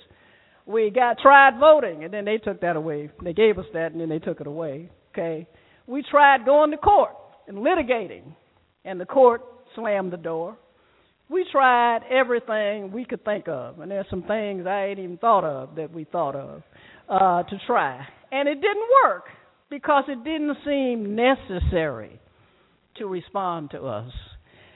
We 0.67 0.91
got 0.91 1.19
tried 1.19 1.59
voting, 1.59 2.05
and 2.05 2.13
then 2.13 2.25
they 2.25 2.39
took 2.39 2.61
that 2.61 2.77
away. 2.77 3.11
They 3.23 3.33
gave 3.33 3.59
us 3.59 3.67
that, 3.73 3.93
and 3.93 4.01
then 4.01 4.09
they 4.09 4.19
took 4.19 4.41
it 4.41 4.47
away. 4.47 4.91
Okay. 5.13 5.47
We 5.87 6.05
tried 6.09 6.45
going 6.45 6.71
to 6.71 6.77
court 6.77 7.17
and 7.49 7.59
litigating 7.59 8.35
and 8.85 9.01
the 9.01 9.07
court 9.07 9.43
slammed 9.75 10.13
the 10.13 10.17
door. 10.17 10.57
We 11.29 11.47
tried 11.51 12.01
everything 12.11 12.93
we 12.93 13.05
could 13.05 13.25
think 13.25 13.49
of, 13.49 13.81
and 13.81 13.91
there's 13.91 14.07
some 14.11 14.23
things 14.25 14.67
I 14.67 14.87
ain't 14.87 14.99
even 14.99 15.17
thought 15.17 15.45
of 15.45 15.77
that 15.77 15.93
we 15.93 16.05
thought 16.05 16.37
of 16.37 16.63
uh, 17.09 17.43
to 17.45 17.59
try, 17.67 18.07
and 18.31 18.49
it 18.49 18.57
didn't 18.57 18.89
work 19.05 19.25
because 19.71 20.05
it 20.09 20.23
didn't 20.25 20.57
seem 20.65 21.17
necessary 21.17 22.21
to 22.97 23.07
respond 23.07 23.71
to 23.71 23.81
us. 23.83 24.13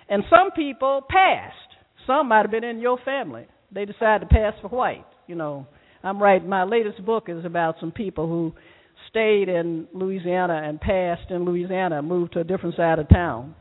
And 0.08 0.22
some 0.30 0.52
people 0.52 1.02
passed. 1.08 1.54
Some 2.06 2.28
might 2.28 2.42
have 2.42 2.50
been 2.50 2.64
in 2.64 2.80
your 2.80 2.98
family. 3.04 3.46
They 3.72 3.84
decided 3.84 4.20
to 4.20 4.34
pass 4.34 4.54
for 4.62 4.68
white. 4.68 5.04
You 5.26 5.34
know, 5.34 5.66
I'm 6.06 6.22
writing 6.22 6.48
my 6.48 6.64
latest 6.64 7.04
book 7.04 7.24
is 7.28 7.44
about 7.44 7.76
some 7.80 7.92
people 7.92 8.28
who 8.28 8.52
stayed 9.10 9.48
in 9.48 9.88
Louisiana 9.92 10.62
and 10.64 10.80
passed 10.80 11.30
in 11.30 11.44
Louisiana, 11.44 12.00
moved 12.02 12.34
to 12.34 12.40
a 12.40 12.44
different 12.44 12.76
side 12.76 12.98
of 12.98 13.08
town 13.08 13.54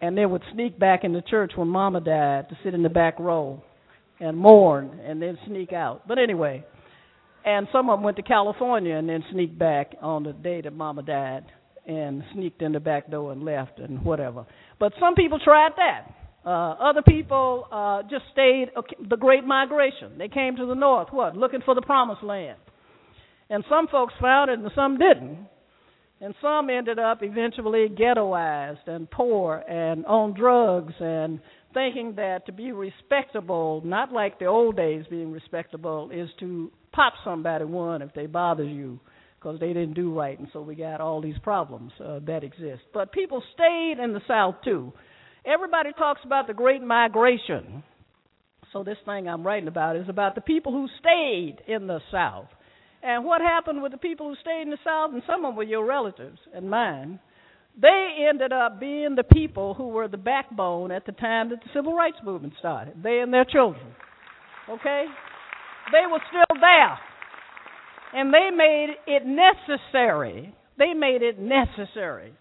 and 0.00 0.16
they 0.16 0.26
would 0.26 0.42
sneak 0.52 0.78
back 0.78 1.04
in 1.04 1.12
the 1.12 1.22
church 1.22 1.52
when 1.56 1.68
Mama 1.68 2.00
died 2.00 2.48
to 2.48 2.58
sit 2.62 2.74
in 2.74 2.82
the 2.82 2.88
back 2.88 3.18
row 3.18 3.62
and 4.20 4.36
mourn, 4.36 5.00
and 5.04 5.22
then 5.22 5.38
sneak 5.46 5.72
out. 5.72 6.08
But 6.08 6.18
anyway, 6.18 6.64
and 7.44 7.68
some 7.70 7.88
of 7.88 7.98
them 7.98 8.04
went 8.04 8.16
to 8.16 8.22
California 8.24 8.96
and 8.96 9.08
then 9.08 9.22
sneaked 9.30 9.56
back 9.56 9.94
on 10.02 10.24
the 10.24 10.32
day 10.32 10.60
that 10.60 10.72
Mama 10.72 11.02
died 11.02 11.44
and 11.86 12.24
sneaked 12.34 12.60
in 12.60 12.72
the 12.72 12.80
back 12.80 13.10
door 13.10 13.30
and 13.30 13.44
left 13.44 13.78
and 13.78 14.04
whatever. 14.04 14.44
But 14.80 14.92
some 14.98 15.14
people 15.14 15.38
tried 15.38 15.72
that. 15.76 16.17
Uh, 16.44 16.72
other 16.80 17.02
people 17.02 17.66
uh, 17.70 18.02
just 18.02 18.24
stayed 18.32 18.66
okay, 18.76 18.96
the 19.08 19.16
Great 19.16 19.44
Migration. 19.44 20.18
They 20.18 20.28
came 20.28 20.56
to 20.56 20.66
the 20.66 20.74
north, 20.74 21.08
what, 21.10 21.36
looking 21.36 21.60
for 21.64 21.74
the 21.74 21.82
Promised 21.82 22.22
Land. 22.22 22.58
And 23.50 23.64
some 23.68 23.88
folks 23.88 24.14
found 24.20 24.50
it 24.50 24.58
and 24.58 24.70
some 24.74 24.98
didn't. 24.98 25.48
And 26.20 26.34
some 26.42 26.68
ended 26.68 26.98
up 26.98 27.18
eventually 27.22 27.88
ghettoized 27.88 28.88
and 28.88 29.08
poor 29.10 29.56
and 29.68 30.04
on 30.06 30.34
drugs 30.34 30.94
and 30.98 31.40
thinking 31.74 32.14
that 32.16 32.44
to 32.46 32.52
be 32.52 32.72
respectable, 32.72 33.82
not 33.84 34.12
like 34.12 34.38
the 34.38 34.46
old 34.46 34.76
days 34.76 35.04
being 35.08 35.30
respectable, 35.30 36.10
is 36.12 36.28
to 36.40 36.72
pop 36.92 37.12
somebody 37.24 37.64
one 37.64 38.02
if 38.02 38.12
they 38.14 38.26
bother 38.26 38.64
you 38.64 38.98
because 39.38 39.60
they 39.60 39.68
didn't 39.68 39.94
do 39.94 40.12
right. 40.12 40.38
And 40.38 40.48
so 40.52 40.60
we 40.60 40.74
got 40.74 41.00
all 41.00 41.20
these 41.22 41.38
problems 41.42 41.92
uh, 42.04 42.18
that 42.26 42.42
exist. 42.42 42.82
But 42.92 43.12
people 43.12 43.42
stayed 43.54 44.02
in 44.02 44.12
the 44.12 44.20
South 44.26 44.56
too. 44.64 44.92
Everybody 45.48 45.92
talks 45.96 46.20
about 46.26 46.46
the 46.46 46.52
Great 46.52 46.82
Migration. 46.82 47.82
So 48.70 48.84
this 48.84 48.98
thing 49.06 49.28
I'm 49.28 49.46
writing 49.46 49.66
about 49.66 49.96
is 49.96 50.06
about 50.06 50.34
the 50.34 50.42
people 50.42 50.72
who 50.72 50.88
stayed 51.00 51.62
in 51.66 51.86
the 51.86 52.00
South 52.12 52.48
And 53.02 53.24
what 53.24 53.40
happened 53.40 53.82
with 53.82 53.92
the 53.92 53.98
people 53.98 54.28
who 54.28 54.34
stayed 54.42 54.62
in 54.62 54.70
the 54.70 54.78
South, 54.84 55.14
and 55.14 55.22
some 55.26 55.44
of 55.46 55.50
them 55.50 55.56
were 55.56 55.62
your 55.62 55.86
relatives 55.86 56.38
and 56.54 56.68
mine, 56.68 57.18
they 57.80 58.26
ended 58.28 58.52
up 58.52 58.78
being 58.78 59.14
the 59.14 59.22
people 59.22 59.72
who 59.72 59.88
were 59.88 60.08
the 60.08 60.18
backbone 60.18 60.90
at 60.90 61.06
the 61.06 61.12
time 61.12 61.48
that 61.48 61.60
the 61.60 61.70
civil 61.72 61.94
rights 61.94 62.18
movement 62.22 62.54
started. 62.58 63.02
They 63.02 63.20
and 63.20 63.32
their 63.32 63.46
children. 63.46 63.86
Okay? 64.68 65.06
They 65.92 66.10
were 66.10 66.20
still 66.28 66.60
there. 66.60 66.98
And 68.12 68.34
they 68.34 68.50
made 68.54 68.96
it 69.06 69.22
necessary. 69.24 70.54
They 70.76 70.92
made 70.92 71.22
it 71.22 71.38
necessary. 71.38 72.34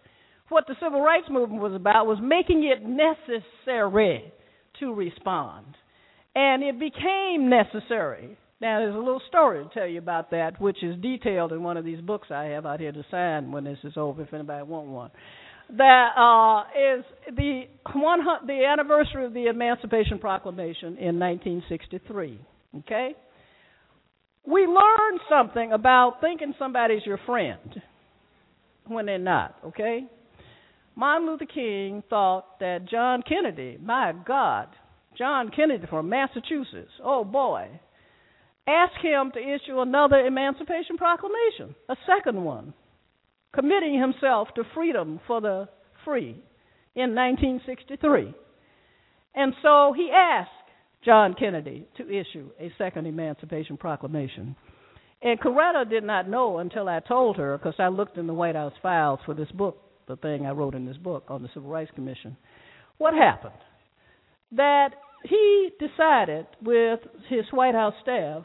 What 0.49 0.65
the 0.67 0.75
civil 0.81 1.01
rights 1.01 1.27
movement 1.29 1.61
was 1.61 1.73
about 1.73 2.07
was 2.07 2.19
making 2.21 2.63
it 2.63 2.81
necessary 2.83 4.31
to 4.79 4.93
respond. 4.93 5.65
And 6.35 6.63
it 6.63 6.79
became 6.79 7.49
necessary. 7.49 8.37
Now, 8.59 8.79
there's 8.79 8.95
a 8.95 8.99
little 8.99 9.21
story 9.27 9.63
to 9.63 9.69
tell 9.71 9.87
you 9.87 9.99
about 9.99 10.31
that, 10.31 10.59
which 10.59 10.83
is 10.83 10.99
detailed 11.01 11.51
in 11.51 11.63
one 11.63 11.77
of 11.77 11.85
these 11.85 12.01
books 12.01 12.29
I 12.31 12.45
have 12.45 12.65
out 12.65 12.79
here 12.79 12.91
to 12.91 13.05
sign 13.11 13.51
when 13.51 13.63
this 13.63 13.77
is 13.83 13.93
over, 13.97 14.23
if 14.23 14.33
anybody 14.33 14.63
wants 14.63 14.89
one. 14.89 15.11
That 15.77 16.11
uh, 16.15 16.61
is 16.97 17.03
the 17.35 17.63
one 17.93 18.19
the 18.47 18.65
anniversary 18.65 19.25
of 19.25 19.33
the 19.33 19.47
Emancipation 19.47 20.17
Proclamation 20.17 20.97
in 20.97 21.19
1963. 21.19 22.39
Okay, 22.79 23.11
we 24.45 24.61
learned 24.61 25.19
something 25.29 25.73
about 25.73 26.21
thinking 26.21 26.53
somebody's 26.57 27.05
your 27.05 27.19
friend 27.25 27.81
when 28.85 29.07
they're 29.07 29.17
not. 29.17 29.55
Okay, 29.65 30.05
Martin 30.97 31.27
Luther 31.27 31.45
King 31.45 32.01
thought 32.09 32.59
that 32.59 32.89
John 32.89 33.21
Kennedy, 33.21 33.77
my 33.79 34.13
God, 34.25 34.67
John 35.15 35.51
Kennedy 35.55 35.85
from 35.87 36.09
Massachusetts, 36.09 36.89
oh 37.03 37.23
boy, 37.23 37.67
asked 38.67 39.03
him 39.03 39.31
to 39.35 39.39
issue 39.39 39.79
another 39.79 40.17
Emancipation 40.17 40.97
Proclamation, 40.97 41.75
a 41.87 41.95
second 42.07 42.43
one, 42.43 42.73
committing 43.53 44.01
himself 44.01 44.47
to 44.55 44.63
freedom 44.73 45.19
for 45.27 45.39
the 45.39 45.69
free 46.03 46.31
in 46.95 47.13
1963. 47.13 48.33
And 49.35 49.53
so 49.61 49.93
he 49.95 50.09
asked 50.11 50.49
John 51.05 51.35
Kennedy 51.37 51.87
to 51.97 52.09
issue 52.09 52.49
a 52.59 52.73
second 52.79 53.05
Emancipation 53.05 53.77
Proclamation. 53.77 54.55
And 55.21 55.39
Coretta 55.39 55.87
did 55.87 56.03
not 56.03 56.27
know 56.27 56.57
until 56.57 56.89
I 56.89 57.01
told 57.01 57.37
her, 57.37 57.55
because 57.55 57.75
I 57.77 57.89
looked 57.89 58.17
in 58.17 58.25
the 58.25 58.33
White 58.33 58.55
House 58.55 58.73
files 58.81 59.19
for 59.27 59.35
this 59.35 59.51
book, 59.51 59.83
the 60.07 60.15
thing 60.17 60.45
I 60.45 60.51
wrote 60.51 60.75
in 60.75 60.85
this 60.85 60.97
book 60.97 61.25
on 61.29 61.43
the 61.43 61.49
Civil 61.53 61.69
Rights 61.69 61.91
Commission. 61.95 62.37
What 62.97 63.13
happened? 63.13 63.53
That 64.53 64.89
he 65.23 65.69
decided 65.79 66.47
with 66.63 66.99
his 67.29 67.45
White 67.51 67.75
House 67.75 67.93
staff 68.01 68.43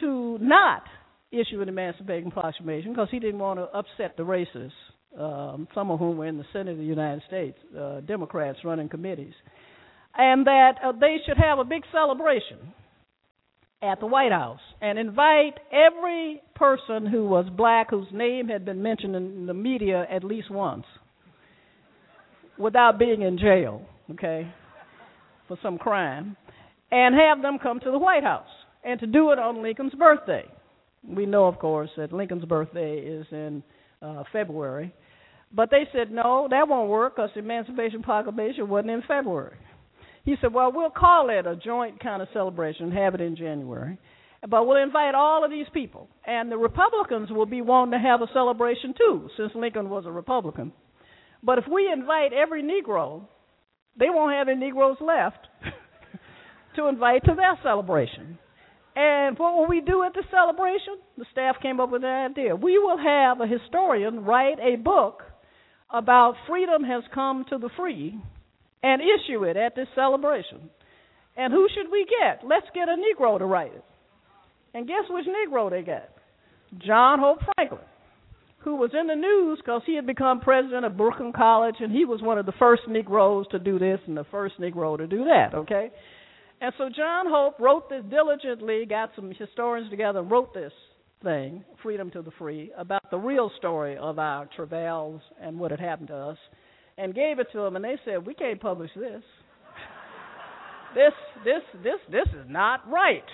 to 0.00 0.38
not 0.40 0.82
issue 1.30 1.60
an 1.60 1.68
emancipation 1.68 2.30
proclamation 2.30 2.92
because 2.92 3.08
he 3.10 3.18
didn't 3.18 3.38
want 3.38 3.58
to 3.58 3.64
upset 3.76 4.16
the 4.16 4.22
racists, 4.22 4.70
um, 5.18 5.68
some 5.74 5.90
of 5.90 5.98
whom 5.98 6.16
were 6.16 6.26
in 6.26 6.38
the 6.38 6.44
Senate 6.52 6.72
of 6.72 6.78
the 6.78 6.84
United 6.84 7.22
States, 7.26 7.58
uh, 7.78 8.00
Democrats 8.00 8.58
running 8.64 8.88
committees, 8.88 9.34
and 10.16 10.46
that 10.46 10.72
uh, 10.84 10.92
they 10.92 11.16
should 11.26 11.38
have 11.38 11.58
a 11.58 11.64
big 11.64 11.82
celebration 11.92 12.58
at 13.82 13.98
the 14.00 14.06
White 14.06 14.32
House 14.32 14.60
and 14.80 14.98
invite 14.98 15.58
every 15.72 16.40
person 16.62 17.04
who 17.04 17.26
was 17.26 17.44
black 17.56 17.90
whose 17.90 18.06
name 18.12 18.46
had 18.46 18.64
been 18.64 18.80
mentioned 18.80 19.16
in 19.16 19.46
the 19.46 19.54
media 19.54 20.06
at 20.08 20.22
least 20.22 20.48
once 20.48 20.84
without 22.56 23.00
being 23.00 23.22
in 23.22 23.36
jail, 23.36 23.82
okay, 24.12 24.48
for 25.48 25.58
some 25.60 25.76
crime, 25.76 26.36
and 26.92 27.16
have 27.16 27.42
them 27.42 27.58
come 27.60 27.80
to 27.80 27.90
the 27.90 27.98
White 27.98 28.22
House 28.22 28.46
and 28.84 29.00
to 29.00 29.08
do 29.08 29.32
it 29.32 29.40
on 29.40 29.60
Lincoln's 29.60 29.94
birthday. 29.94 30.44
We 31.04 31.26
know, 31.26 31.46
of 31.46 31.58
course, 31.58 31.90
that 31.96 32.12
Lincoln's 32.12 32.44
birthday 32.44 32.98
is 32.98 33.26
in 33.32 33.64
uh, 34.00 34.22
February. 34.32 34.94
But 35.52 35.68
they 35.72 35.88
said, 35.92 36.12
no, 36.12 36.46
that 36.48 36.68
won't 36.68 36.88
work 36.88 37.16
because 37.16 37.30
the 37.34 37.40
Emancipation 37.40 38.04
Proclamation 38.04 38.68
wasn't 38.68 38.90
in 38.90 39.02
February. 39.08 39.56
He 40.24 40.36
said, 40.40 40.54
well, 40.54 40.70
we'll 40.72 40.90
call 40.90 41.28
it 41.30 41.44
a 41.44 41.56
joint 41.56 41.98
kind 42.00 42.22
of 42.22 42.28
celebration, 42.32 42.92
have 42.92 43.16
it 43.16 43.20
in 43.20 43.34
January. 43.34 43.98
But 44.48 44.66
we'll 44.66 44.82
invite 44.82 45.14
all 45.14 45.44
of 45.44 45.50
these 45.50 45.66
people. 45.72 46.08
And 46.26 46.50
the 46.50 46.58
Republicans 46.58 47.30
will 47.30 47.46
be 47.46 47.62
wanting 47.62 47.92
to 47.92 47.98
have 47.98 48.22
a 48.22 48.32
celebration 48.32 48.94
too, 48.96 49.28
since 49.36 49.52
Lincoln 49.54 49.88
was 49.88 50.04
a 50.06 50.10
Republican. 50.10 50.72
But 51.42 51.58
if 51.58 51.64
we 51.70 51.90
invite 51.92 52.32
every 52.32 52.62
Negro, 52.62 53.22
they 53.98 54.08
won't 54.08 54.34
have 54.34 54.48
any 54.48 54.58
Negroes 54.58 54.96
left 55.00 55.46
to 56.76 56.88
invite 56.88 57.24
to 57.24 57.34
their 57.34 57.58
celebration. 57.62 58.38
And 58.94 59.38
what 59.38 59.54
will 59.54 59.68
we 59.68 59.80
do 59.80 60.02
at 60.04 60.12
the 60.12 60.22
celebration? 60.30 60.98
The 61.16 61.24
staff 61.32 61.56
came 61.62 61.80
up 61.80 61.90
with 61.90 62.04
an 62.04 62.30
idea. 62.30 62.54
We 62.54 62.78
will 62.78 62.98
have 62.98 63.40
a 63.40 63.46
historian 63.46 64.24
write 64.24 64.58
a 64.60 64.76
book 64.76 65.22
about 65.90 66.34
freedom 66.48 66.84
has 66.84 67.02
come 67.14 67.44
to 67.50 67.58
the 67.58 67.70
free 67.76 68.18
and 68.82 69.00
issue 69.00 69.44
it 69.44 69.56
at 69.56 69.74
this 69.74 69.88
celebration. 69.94 70.70
And 71.36 71.52
who 71.52 71.68
should 71.74 71.90
we 71.90 72.06
get? 72.20 72.46
Let's 72.46 72.66
get 72.74 72.88
a 72.88 72.96
Negro 72.96 73.38
to 73.38 73.46
write 73.46 73.72
it. 73.72 73.84
And 74.74 74.86
guess 74.86 75.04
which 75.08 75.26
Negro 75.26 75.70
they 75.70 75.82
got? 75.82 76.08
John 76.86 77.18
Hope 77.18 77.38
Franklin, 77.54 77.80
who 78.60 78.76
was 78.76 78.90
in 78.98 79.06
the 79.06 79.14
news 79.14 79.58
because 79.62 79.82
he 79.84 79.96
had 79.96 80.06
become 80.06 80.40
president 80.40 80.84
of 80.84 80.96
Brooklyn 80.96 81.32
College, 81.34 81.76
and 81.80 81.92
he 81.92 82.04
was 82.04 82.22
one 82.22 82.38
of 82.38 82.46
the 82.46 82.52
first 82.58 82.82
Negroes 82.88 83.46
to 83.50 83.58
do 83.58 83.78
this 83.78 84.00
and 84.06 84.16
the 84.16 84.24
first 84.30 84.58
Negro 84.58 84.96
to 84.96 85.06
do 85.06 85.24
that, 85.24 85.54
okay? 85.54 85.90
And 86.60 86.72
so 86.78 86.88
John 86.94 87.26
Hope 87.28 87.58
wrote 87.58 87.90
this 87.90 88.04
diligently, 88.08 88.86
got 88.86 89.10
some 89.16 89.32
historians 89.36 89.90
together, 89.90 90.20
and 90.20 90.30
wrote 90.30 90.54
this 90.54 90.72
thing, 91.22 91.64
Freedom 91.82 92.10
to 92.12 92.22
the 92.22 92.30
Free, 92.38 92.70
about 92.78 93.10
the 93.10 93.18
real 93.18 93.50
story 93.58 93.98
of 93.98 94.18
our 94.18 94.48
travails 94.54 95.20
and 95.40 95.58
what 95.58 95.70
had 95.70 95.80
happened 95.80 96.08
to 96.08 96.16
us, 96.16 96.38
and 96.96 97.14
gave 97.14 97.38
it 97.38 97.48
to 97.52 97.58
them. 97.58 97.76
And 97.76 97.84
they 97.84 97.96
said, 98.04 98.26
"We 98.26 98.34
can't 98.34 98.60
publish 98.60 98.90
this. 98.94 99.22
this, 100.94 101.12
this, 101.44 101.62
this, 101.82 101.98
this 102.10 102.28
is 102.28 102.46
not 102.48 102.88
right." 102.88 103.24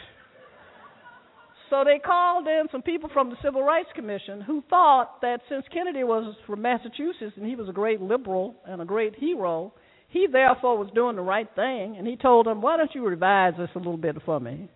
So 1.71 1.85
they 1.85 1.99
called 1.99 2.47
in 2.47 2.67
some 2.73 2.83
people 2.83 3.11
from 3.13 3.29
the 3.31 3.37
Civil 3.43 3.63
Rights 3.63 3.91
Commission 3.95 4.41
who 4.41 4.63
thought 4.71 5.21
that 5.21 5.41
since 5.49 5.65
Kennedy 5.73 6.03
was 6.03 6.35
from 6.47 6.63
Massachusetts 6.63 7.35
and 7.37 7.47
he 7.47 7.57
was 7.57 7.69
a 7.69 7.73
great 7.73 8.01
liberal 8.01 8.55
and 8.67 8.81
a 8.81 8.87
great 8.87 9.15
hero, 9.17 9.73
he 10.09 10.27
therefore 10.31 10.79
was 10.79 10.89
doing 10.95 11.17
the 11.17 11.23
right 11.23 11.49
thing, 11.55 11.97
and 11.99 12.07
he 12.07 12.17
told 12.17 12.47
them, 12.47 12.63
"Why 12.63 12.79
don't 12.79 12.95
you 12.95 13.07
revise 13.07 13.55
this 13.59 13.69
a 13.75 13.79
little 13.79 13.99
bit 13.99 14.17
for 14.23 14.41
me?" 14.41 14.69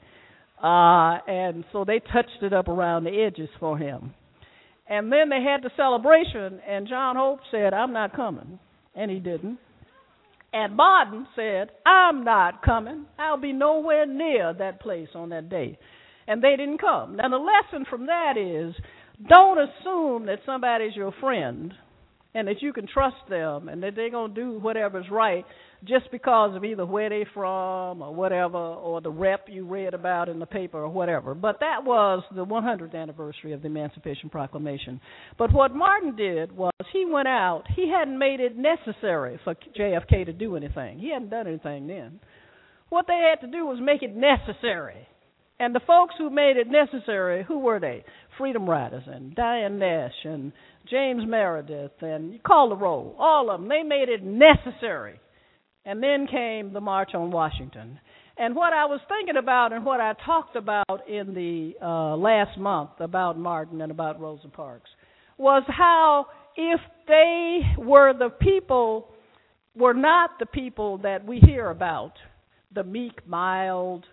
Uh, 0.62 1.18
and 1.26 1.64
so 1.72 1.84
they 1.84 1.98
touched 1.98 2.42
it 2.42 2.52
up 2.52 2.68
around 2.68 3.04
the 3.04 3.22
edges 3.22 3.48
for 3.58 3.78
him. 3.78 4.14
And 4.86 5.10
then 5.10 5.30
they 5.30 5.42
had 5.42 5.62
the 5.62 5.70
celebration, 5.76 6.60
and 6.66 6.86
John 6.86 7.16
Hope 7.16 7.40
said, 7.50 7.72
"I'm 7.72 7.94
not 7.94 8.12
coming," 8.14 8.58
and 8.94 9.10
he 9.10 9.18
didn't. 9.18 9.58
And 10.52 10.76
Martin 10.76 11.26
said, 11.34 11.70
"I'm 11.86 12.24
not 12.24 12.60
coming. 12.60 13.06
I'll 13.18 13.38
be 13.38 13.54
nowhere 13.54 14.04
near 14.04 14.52
that 14.52 14.80
place 14.80 15.08
on 15.14 15.30
that 15.30 15.48
day." 15.48 15.78
And 16.26 16.42
they 16.42 16.56
didn't 16.56 16.78
come. 16.78 17.16
Now 17.16 17.28
the 17.28 17.36
lesson 17.36 17.84
from 17.88 18.06
that 18.06 18.34
is, 18.36 18.74
don't 19.28 19.58
assume 19.58 20.26
that 20.26 20.38
somebody's 20.46 20.96
your 20.96 21.12
friend 21.20 21.72
and 22.34 22.48
that 22.48 22.62
you 22.62 22.72
can 22.72 22.86
trust 22.86 23.16
them 23.28 23.68
and 23.68 23.82
that 23.82 23.94
they're 23.94 24.10
going 24.10 24.34
to 24.34 24.40
do 24.40 24.58
whatever's 24.58 25.06
right 25.10 25.44
just 25.84 26.10
because 26.10 26.56
of 26.56 26.64
either 26.64 26.86
where 26.86 27.08
they're 27.08 27.28
from 27.34 28.00
or 28.02 28.14
whatever 28.14 28.56
or 28.56 29.00
the 29.00 29.10
rep 29.10 29.46
you 29.48 29.66
read 29.66 29.94
about 29.94 30.28
in 30.28 30.38
the 30.38 30.46
paper 30.46 30.78
or 30.78 30.88
whatever. 30.88 31.34
But 31.34 31.60
that 31.60 31.84
was 31.84 32.22
the 32.34 32.46
100th 32.46 32.94
anniversary 32.94 33.52
of 33.52 33.62
the 33.62 33.66
Emancipation 33.66 34.30
Proclamation. 34.30 35.00
But 35.38 35.52
what 35.52 35.74
Martin 35.74 36.16
did 36.16 36.52
was 36.52 36.72
he 36.92 37.04
went 37.04 37.28
out, 37.28 37.64
he 37.74 37.90
hadn't 37.90 38.18
made 38.18 38.40
it 38.40 38.56
necessary 38.56 39.38
for 39.44 39.54
JFK 39.78 40.26
to 40.26 40.32
do 40.32 40.56
anything. 40.56 40.98
He 40.98 41.12
hadn't 41.12 41.30
done 41.30 41.46
anything 41.46 41.86
then. 41.86 42.20
What 42.88 43.06
they 43.06 43.28
had 43.30 43.44
to 43.46 43.50
do 43.50 43.66
was 43.66 43.78
make 43.82 44.02
it 44.02 44.14
necessary. 44.14 45.08
And 45.62 45.72
the 45.72 45.80
folks 45.86 46.16
who 46.18 46.28
made 46.28 46.56
it 46.56 46.66
necessary, 46.66 47.44
who 47.46 47.60
were 47.60 47.78
they? 47.78 48.04
Freedom 48.36 48.68
Riders 48.68 49.04
and 49.06 49.32
Diane 49.32 49.78
Nash 49.78 50.24
and 50.24 50.50
James 50.90 51.22
Meredith 51.24 51.92
and 52.00 52.32
you 52.32 52.40
call 52.44 52.70
the 52.70 52.76
roll, 52.76 53.14
all 53.16 53.48
of 53.48 53.60
them. 53.60 53.68
They 53.68 53.84
made 53.84 54.08
it 54.08 54.24
necessary. 54.24 55.20
And 55.84 56.02
then 56.02 56.26
came 56.28 56.72
the 56.72 56.80
March 56.80 57.10
on 57.14 57.30
Washington. 57.30 58.00
And 58.36 58.56
what 58.56 58.72
I 58.72 58.86
was 58.86 58.98
thinking 59.08 59.36
about 59.36 59.72
and 59.72 59.84
what 59.84 60.00
I 60.00 60.14
talked 60.26 60.56
about 60.56 61.08
in 61.08 61.32
the 61.32 61.74
uh, 61.80 62.16
last 62.16 62.58
month 62.58 62.98
about 62.98 63.38
Martin 63.38 63.82
and 63.82 63.92
about 63.92 64.20
Rosa 64.20 64.48
Parks 64.48 64.90
was 65.38 65.62
how 65.68 66.26
if 66.56 66.80
they 67.06 67.60
were 67.78 68.12
the 68.18 68.30
people, 68.30 69.10
were 69.76 69.94
not 69.94 70.30
the 70.40 70.46
people 70.46 70.98
that 70.98 71.24
we 71.24 71.38
hear 71.38 71.70
about, 71.70 72.14
the 72.74 72.82
meek, 72.82 73.28
mild, 73.28 74.04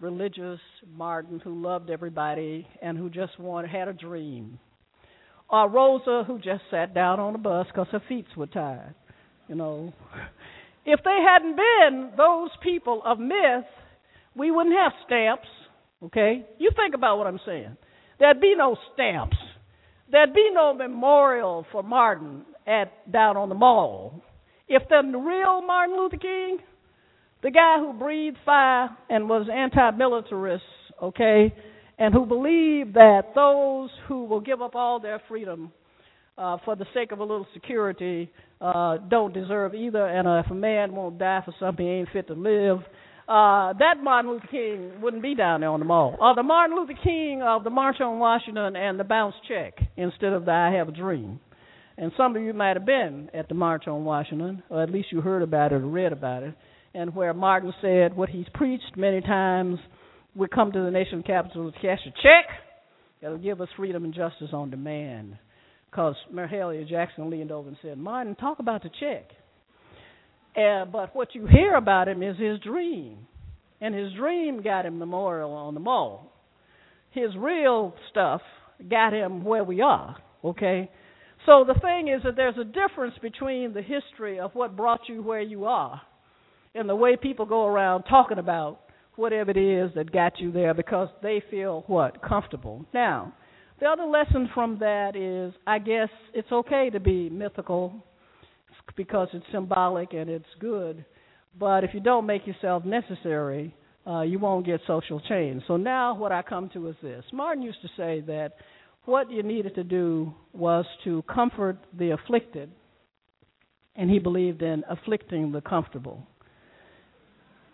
religious 0.00 0.60
Martin 0.94 1.40
who 1.40 1.62
loved 1.62 1.90
everybody 1.90 2.66
and 2.82 2.98
who 2.98 3.08
just 3.10 3.38
wanted 3.38 3.70
had 3.70 3.88
a 3.88 3.92
dream 3.92 4.58
or 5.48 5.70
Rosa, 5.70 6.24
who 6.26 6.38
just 6.38 6.62
sat 6.70 6.94
down 6.94 7.20
on 7.20 7.32
the 7.32 7.38
bus 7.38 7.66
because 7.68 7.86
her 7.92 8.02
feet 8.08 8.26
were 8.36 8.46
tired. 8.46 8.94
You 9.48 9.54
know, 9.54 9.92
if 10.84 11.00
they 11.04 11.18
hadn't 11.24 11.56
been 11.56 12.10
those 12.16 12.50
people 12.62 13.02
of 13.04 13.18
myth, 13.18 13.64
we 14.34 14.50
wouldn't 14.50 14.74
have 14.74 14.92
stamps. 15.06 15.48
Okay, 16.02 16.44
you 16.58 16.70
think 16.76 16.94
about 16.94 17.18
what 17.18 17.26
I'm 17.26 17.40
saying. 17.46 17.76
There'd 18.18 18.40
be 18.40 18.54
no 18.56 18.76
stamps. 18.92 19.36
There'd 20.10 20.34
be 20.34 20.50
no 20.52 20.74
memorial 20.74 21.66
for 21.72 21.82
Martin 21.82 22.44
at 22.66 23.10
down 23.10 23.36
on 23.36 23.48
the 23.48 23.54
mall. 23.54 24.22
If 24.68 24.82
the 24.88 25.02
real 25.02 25.62
Martin 25.62 25.96
Luther 25.96 26.16
King, 26.16 26.58
the 27.42 27.50
guy 27.50 27.78
who 27.78 27.92
breathed 27.92 28.38
fire 28.44 28.88
and 29.08 29.28
was 29.28 29.48
anti-militarist, 29.52 30.64
okay, 31.02 31.54
and 31.98 32.12
who 32.12 32.26
believed 32.26 32.94
that 32.94 33.32
those 33.34 33.90
who 34.08 34.24
will 34.24 34.40
give 34.40 34.60
up 34.62 34.74
all 34.74 35.00
their 35.00 35.20
freedom 35.28 35.72
uh, 36.38 36.58
for 36.64 36.76
the 36.76 36.86
sake 36.92 37.12
of 37.12 37.20
a 37.20 37.22
little 37.22 37.46
security 37.54 38.30
uh, 38.60 38.98
don't 39.08 39.32
deserve 39.32 39.74
either, 39.74 40.06
and 40.06 40.26
uh, 40.26 40.42
if 40.44 40.50
a 40.50 40.54
man 40.54 40.94
won't 40.94 41.18
die 41.18 41.40
for 41.44 41.54
something 41.58 41.84
he 41.84 41.92
ain't 41.92 42.08
fit 42.12 42.26
to 42.26 42.34
live, 42.34 42.78
uh, 43.28 43.72
that 43.72 43.94
Martin 44.02 44.30
Luther 44.30 44.46
King 44.48 45.00
wouldn't 45.00 45.22
be 45.22 45.34
down 45.34 45.60
there 45.60 45.70
on 45.70 45.80
the 45.80 45.86
mall. 45.86 46.16
Or 46.20 46.34
the 46.34 46.42
Martin 46.42 46.76
Luther 46.76 46.98
King 47.02 47.42
of 47.42 47.64
the 47.64 47.70
March 47.70 47.96
on 48.00 48.18
Washington 48.18 48.76
and 48.76 49.00
the 49.00 49.04
bounce 49.04 49.34
check 49.48 49.74
instead 49.96 50.32
of 50.32 50.44
the 50.44 50.52
I 50.52 50.72
Have 50.76 50.88
a 50.88 50.92
Dream. 50.92 51.40
And 51.98 52.12
some 52.16 52.36
of 52.36 52.42
you 52.42 52.52
might 52.52 52.76
have 52.76 52.86
been 52.86 53.30
at 53.34 53.48
the 53.48 53.54
March 53.54 53.88
on 53.88 54.04
Washington, 54.04 54.62
or 54.70 54.82
at 54.82 54.90
least 54.90 55.08
you 55.10 55.22
heard 55.22 55.42
about 55.42 55.72
it 55.72 55.76
or 55.76 55.86
read 55.86 56.12
about 56.12 56.42
it, 56.44 56.54
and 56.96 57.14
where 57.14 57.34
Martin 57.34 57.74
said 57.82 58.16
what 58.16 58.30
he's 58.30 58.46
preached 58.54 58.96
many 58.96 59.20
times 59.20 59.78
we 60.34 60.48
come 60.48 60.72
to 60.72 60.82
the 60.82 60.90
nation 60.90 61.22
capital 61.22 61.70
to 61.70 61.78
cash 61.78 61.98
a 62.06 62.10
check 62.22 62.48
that'll 63.20 63.36
give 63.38 63.60
us 63.60 63.68
freedom 63.76 64.04
and 64.04 64.14
justice 64.14 64.48
on 64.52 64.70
demand. 64.70 65.36
Because 65.90 66.14
Mahalia 66.32 66.88
Jackson 66.88 67.30
leaned 67.30 67.52
over 67.52 67.68
and 67.68 67.76
said, 67.82 67.98
Martin, 67.98 68.34
talk 68.34 68.58
about 68.58 68.82
the 68.82 68.90
check. 69.00 69.30
Uh, 70.56 70.84
but 70.86 71.14
what 71.14 71.34
you 71.34 71.46
hear 71.46 71.74
about 71.74 72.08
him 72.08 72.22
is 72.22 72.38
his 72.38 72.58
dream. 72.60 73.26
And 73.80 73.94
his 73.94 74.12
dream 74.14 74.62
got 74.62 74.86
him 74.86 74.98
memorial 74.98 75.52
on 75.52 75.74
the 75.74 75.80
mall. 75.80 76.32
His 77.12 77.30
real 77.36 77.94
stuff 78.10 78.40
got 78.90 79.12
him 79.12 79.44
where 79.44 79.64
we 79.64 79.80
are, 79.80 80.16
okay? 80.44 80.90
So 81.44 81.64
the 81.66 81.78
thing 81.80 82.08
is 82.08 82.22
that 82.24 82.36
there's 82.36 82.58
a 82.58 82.64
difference 82.64 83.14
between 83.22 83.72
the 83.72 83.82
history 83.82 84.40
of 84.40 84.54
what 84.54 84.76
brought 84.76 85.00
you 85.08 85.22
where 85.22 85.42
you 85.42 85.66
are 85.66 86.00
and 86.76 86.88
the 86.88 86.96
way 86.96 87.16
people 87.16 87.46
go 87.46 87.66
around 87.66 88.04
talking 88.04 88.38
about 88.38 88.80
whatever 89.16 89.50
it 89.50 89.56
is 89.56 89.90
that 89.94 90.12
got 90.12 90.38
you 90.38 90.52
there 90.52 90.74
because 90.74 91.08
they 91.22 91.42
feel 91.50 91.84
what? 91.86 92.22
Comfortable. 92.22 92.84
Now, 92.92 93.32
the 93.80 93.86
other 93.86 94.04
lesson 94.04 94.48
from 94.54 94.78
that 94.80 95.16
is 95.16 95.54
I 95.66 95.78
guess 95.78 96.08
it's 96.34 96.50
okay 96.50 96.90
to 96.90 97.00
be 97.00 97.28
mythical 97.30 98.04
because 98.96 99.28
it's 99.32 99.44
symbolic 99.52 100.12
and 100.12 100.30
it's 100.30 100.46
good, 100.60 101.04
but 101.58 101.84
if 101.84 101.90
you 101.92 102.00
don't 102.00 102.26
make 102.26 102.46
yourself 102.46 102.84
necessary, 102.84 103.74
uh, 104.06 104.22
you 104.22 104.38
won't 104.38 104.64
get 104.64 104.80
social 104.86 105.20
change. 105.20 105.62
So 105.66 105.76
now 105.76 106.16
what 106.16 106.32
I 106.32 106.42
come 106.42 106.70
to 106.74 106.88
is 106.88 106.96
this. 107.02 107.24
Martin 107.32 107.62
used 107.62 107.82
to 107.82 107.88
say 107.96 108.22
that 108.26 108.54
what 109.04 109.30
you 109.30 109.42
needed 109.42 109.74
to 109.74 109.84
do 109.84 110.32
was 110.52 110.84
to 111.04 111.22
comfort 111.22 111.78
the 111.98 112.10
afflicted, 112.10 112.70
and 113.94 114.10
he 114.10 114.18
believed 114.18 114.62
in 114.62 114.84
afflicting 114.88 115.52
the 115.52 115.60
comfortable. 115.60 116.26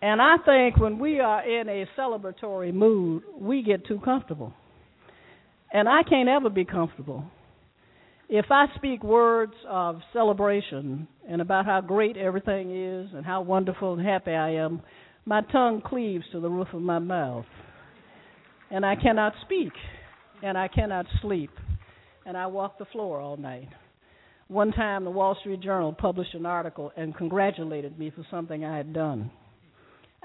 And 0.03 0.21
I 0.21 0.35
think 0.45 0.77
when 0.81 0.99
we 0.99 1.21
are 1.21 1.47
in 1.47 1.69
a 1.69 1.85
celebratory 1.97 2.73
mood, 2.73 3.23
we 3.39 3.63
get 3.63 3.87
too 3.87 4.01
comfortable. 4.03 4.51
And 5.71 5.87
I 5.87 6.03
can't 6.03 6.27
ever 6.27 6.49
be 6.49 6.65
comfortable. 6.65 7.23
If 8.27 8.47
I 8.51 8.65
speak 8.75 9.01
words 9.01 9.53
of 9.65 10.01
celebration 10.11 11.07
and 11.25 11.39
about 11.39 11.65
how 11.65 11.79
great 11.79 12.17
everything 12.17 12.75
is 12.75 13.11
and 13.15 13.25
how 13.25 13.43
wonderful 13.43 13.93
and 13.93 14.05
happy 14.05 14.31
I 14.31 14.55
am, 14.55 14.81
my 15.23 15.39
tongue 15.53 15.81
cleaves 15.81 16.25
to 16.33 16.41
the 16.41 16.49
roof 16.49 16.67
of 16.73 16.81
my 16.81 16.99
mouth. 16.99 17.45
And 18.71 18.85
I 18.85 18.97
cannot 18.97 19.31
speak. 19.45 19.71
And 20.43 20.57
I 20.57 20.67
cannot 20.67 21.05
sleep. 21.21 21.51
And 22.25 22.35
I 22.35 22.47
walk 22.47 22.77
the 22.77 22.85
floor 22.91 23.21
all 23.21 23.37
night. 23.37 23.69
One 24.49 24.73
time, 24.73 25.05
the 25.05 25.11
Wall 25.11 25.37
Street 25.39 25.61
Journal 25.61 25.93
published 25.93 26.33
an 26.33 26.45
article 26.45 26.91
and 26.97 27.15
congratulated 27.15 27.97
me 27.97 28.11
for 28.13 28.27
something 28.29 28.65
I 28.65 28.75
had 28.75 28.91
done. 28.91 29.31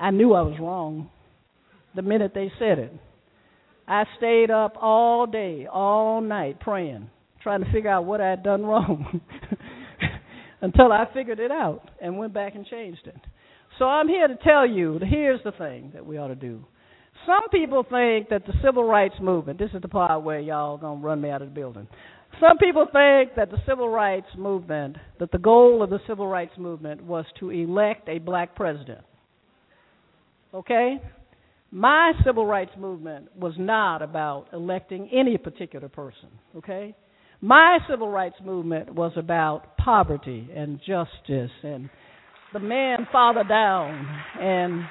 I 0.01 0.11
knew 0.11 0.35
I 0.35 0.43
was 0.43 0.59
wrong 0.61 1.11
the 1.95 2.03
minute 2.03 2.33
they 2.35 2.53
said 2.59 2.79
it. 2.79 2.93
I 3.87 4.05
stayed 4.19 4.51
up 4.51 4.75
all 4.81 5.27
day, 5.27 5.67
all 5.71 6.21
night 6.21 6.61
praying, 6.61 7.09
trying 7.43 7.65
to 7.65 7.73
figure 7.73 7.91
out 7.91 8.05
what 8.05 8.21
I 8.21 8.29
had 8.29 8.43
done 8.43 8.65
wrong 8.65 9.21
until 10.61 10.93
I 10.93 11.07
figured 11.15 11.41
it 11.41 11.51
out 11.51 11.91
and 12.01 12.19
went 12.19 12.35
back 12.35 12.55
and 12.55 12.67
changed 12.67 13.07
it. 13.07 13.17
So 13.79 13.87
I'm 13.87 14.09
here 14.09 14.29
to 14.29 14.37
tell 14.45 14.69
you 14.69 15.01
here's 15.03 15.43
the 15.45 15.53
thing 15.53 15.93
that 15.95 16.05
we 16.05 16.19
ought 16.19 16.29
to 16.29 16.35
do. 16.35 16.65
Some 17.27 17.49
people 17.51 17.83
think 17.83 18.29
that 18.29 18.47
the 18.47 18.53
civil 18.65 18.85
rights 18.85 19.15
movement, 19.21 19.59
this 19.59 19.71
is 19.75 19.83
the 19.83 19.89
part 19.89 20.23
where 20.23 20.41
y'all 20.41 20.77
going 20.77 21.01
to 21.01 21.07
run 21.07 21.21
me 21.21 21.31
out 21.31 21.43
of 21.43 21.49
the 21.49 21.55
building. 21.55 21.89
Some 22.41 22.59
people 22.59 22.85
think 22.85 23.35
that 23.37 23.51
the 23.51 23.59
civil 23.67 23.89
rights 23.89 24.29
movement, 24.37 24.97
that 25.19 25.33
the 25.33 25.39
goal 25.39 25.83
of 25.83 25.91
the 25.91 25.99
civil 26.07 26.27
rights 26.27 26.57
movement 26.59 27.03
was 27.03 27.25
to 27.41 27.51
elect 27.51 28.09
a 28.09 28.19
black 28.19 28.55
president. 28.55 29.01
Okay? 30.59 31.01
My 31.71 32.13
civil 32.25 32.47
rights 32.47 32.73
movement 32.79 33.29
was 33.37 33.53
not 33.59 34.03
about 34.03 34.47
electing 34.53 35.09
any 35.13 35.37
particular 35.39 35.89
person. 35.89 36.29
Okay? 36.57 36.95
My 37.41 37.79
civil 37.89 38.09
rights 38.09 38.37
movement 38.45 38.93
was 38.93 39.13
about 39.17 39.77
poverty 39.77 40.49
and 40.55 40.81
justice 40.81 41.53
and 41.63 41.89
the 42.53 42.59
man 42.59 43.07
father 43.13 43.45
down 43.45 44.07
and 44.41 44.83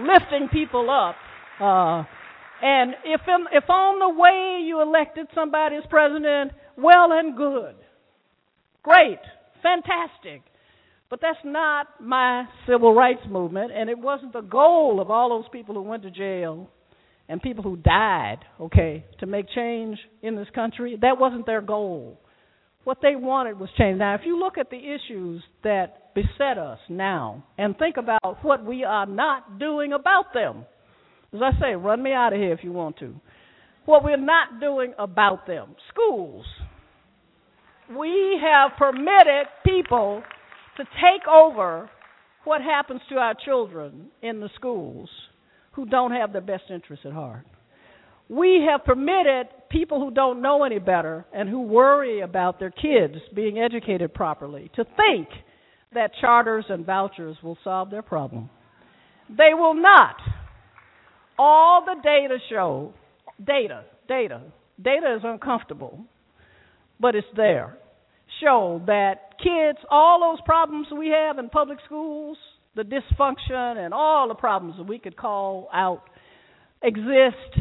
lifting 0.00 0.48
people 0.52 0.90
up. 0.90 1.14
Uh, 1.60 2.02
and 2.62 2.94
if 3.04 3.20
in, 3.28 3.44
if 3.52 3.68
on 3.70 4.00
the 4.00 4.20
way 4.20 4.64
you 4.66 4.80
elected 4.80 5.26
somebody 5.34 5.76
as 5.76 5.84
president, 5.88 6.52
well 6.76 7.12
and 7.12 7.36
good, 7.36 7.76
great, 8.82 9.20
fantastic. 9.62 10.42
But 11.08 11.20
that's 11.20 11.38
not 11.44 11.86
my 12.00 12.44
civil 12.68 12.92
rights 12.94 13.22
movement, 13.28 13.70
and 13.72 13.88
it 13.88 13.98
wasn't 13.98 14.32
the 14.32 14.40
goal 14.40 15.00
of 15.00 15.10
all 15.10 15.28
those 15.28 15.48
people 15.52 15.74
who 15.74 15.82
went 15.82 16.02
to 16.02 16.10
jail 16.10 16.68
and 17.28 17.40
people 17.40 17.62
who 17.62 17.76
died, 17.76 18.38
okay, 18.60 19.04
to 19.20 19.26
make 19.26 19.46
change 19.54 19.98
in 20.22 20.36
this 20.36 20.48
country. 20.54 20.96
That 21.00 21.18
wasn't 21.18 21.46
their 21.46 21.60
goal. 21.60 22.20
What 22.84 22.98
they 23.02 23.16
wanted 23.16 23.58
was 23.58 23.68
change. 23.76 23.98
Now, 23.98 24.14
if 24.14 24.20
you 24.24 24.38
look 24.38 24.58
at 24.58 24.70
the 24.70 24.78
issues 24.78 25.42
that 25.64 26.14
beset 26.14 26.58
us 26.58 26.78
now 26.88 27.44
and 27.58 27.76
think 27.76 27.96
about 27.96 28.44
what 28.44 28.64
we 28.64 28.84
are 28.84 29.06
not 29.06 29.58
doing 29.58 29.92
about 29.92 30.32
them, 30.34 30.64
as 31.32 31.40
I 31.42 31.60
say, 31.60 31.74
run 31.74 32.02
me 32.02 32.12
out 32.12 32.32
of 32.32 32.38
here 32.38 32.52
if 32.52 32.60
you 32.62 32.72
want 32.72 32.98
to. 32.98 33.14
What 33.84 34.04
we're 34.04 34.16
not 34.16 34.60
doing 34.60 34.94
about 34.98 35.46
them. 35.46 35.74
Schools. 35.92 36.44
We 37.96 38.40
have 38.42 38.72
permitted 38.78 39.46
people 39.64 40.22
to 40.76 40.84
take 40.84 41.26
over 41.28 41.90
what 42.44 42.62
happens 42.62 43.00
to 43.08 43.16
our 43.16 43.34
children 43.44 44.08
in 44.22 44.40
the 44.40 44.50
schools 44.54 45.08
who 45.72 45.86
don't 45.86 46.12
have 46.12 46.32
their 46.32 46.40
best 46.40 46.64
interests 46.70 47.04
at 47.04 47.12
heart. 47.12 47.44
We 48.28 48.66
have 48.68 48.84
permitted 48.84 49.48
people 49.70 50.00
who 50.00 50.10
don't 50.10 50.42
know 50.42 50.64
any 50.64 50.78
better 50.78 51.26
and 51.32 51.48
who 51.48 51.62
worry 51.62 52.20
about 52.20 52.58
their 52.58 52.70
kids 52.70 53.16
being 53.34 53.58
educated 53.58 54.14
properly 54.14 54.70
to 54.76 54.84
think 54.84 55.28
that 55.94 56.10
charters 56.20 56.64
and 56.68 56.84
vouchers 56.84 57.36
will 57.42 57.58
solve 57.62 57.90
their 57.90 58.02
problem. 58.02 58.50
They 59.28 59.54
will 59.54 59.74
not. 59.74 60.16
All 61.38 61.84
the 61.84 62.00
data 62.02 62.38
show, 62.48 62.94
data, 63.44 63.84
data, 64.08 64.42
data 64.82 65.16
is 65.16 65.22
uncomfortable, 65.24 66.04
but 67.00 67.14
it's 67.14 67.26
there 67.36 67.78
show 68.42 68.82
that 68.86 69.38
kids, 69.38 69.78
all 69.90 70.20
those 70.20 70.40
problems 70.44 70.86
we 70.96 71.08
have 71.08 71.38
in 71.38 71.48
public 71.48 71.78
schools, 71.84 72.36
the 72.74 72.82
dysfunction 72.82 73.84
and 73.84 73.94
all 73.94 74.28
the 74.28 74.34
problems 74.34 74.76
that 74.78 74.86
we 74.86 74.98
could 74.98 75.16
call 75.16 75.68
out 75.72 76.02
exist, 76.82 77.58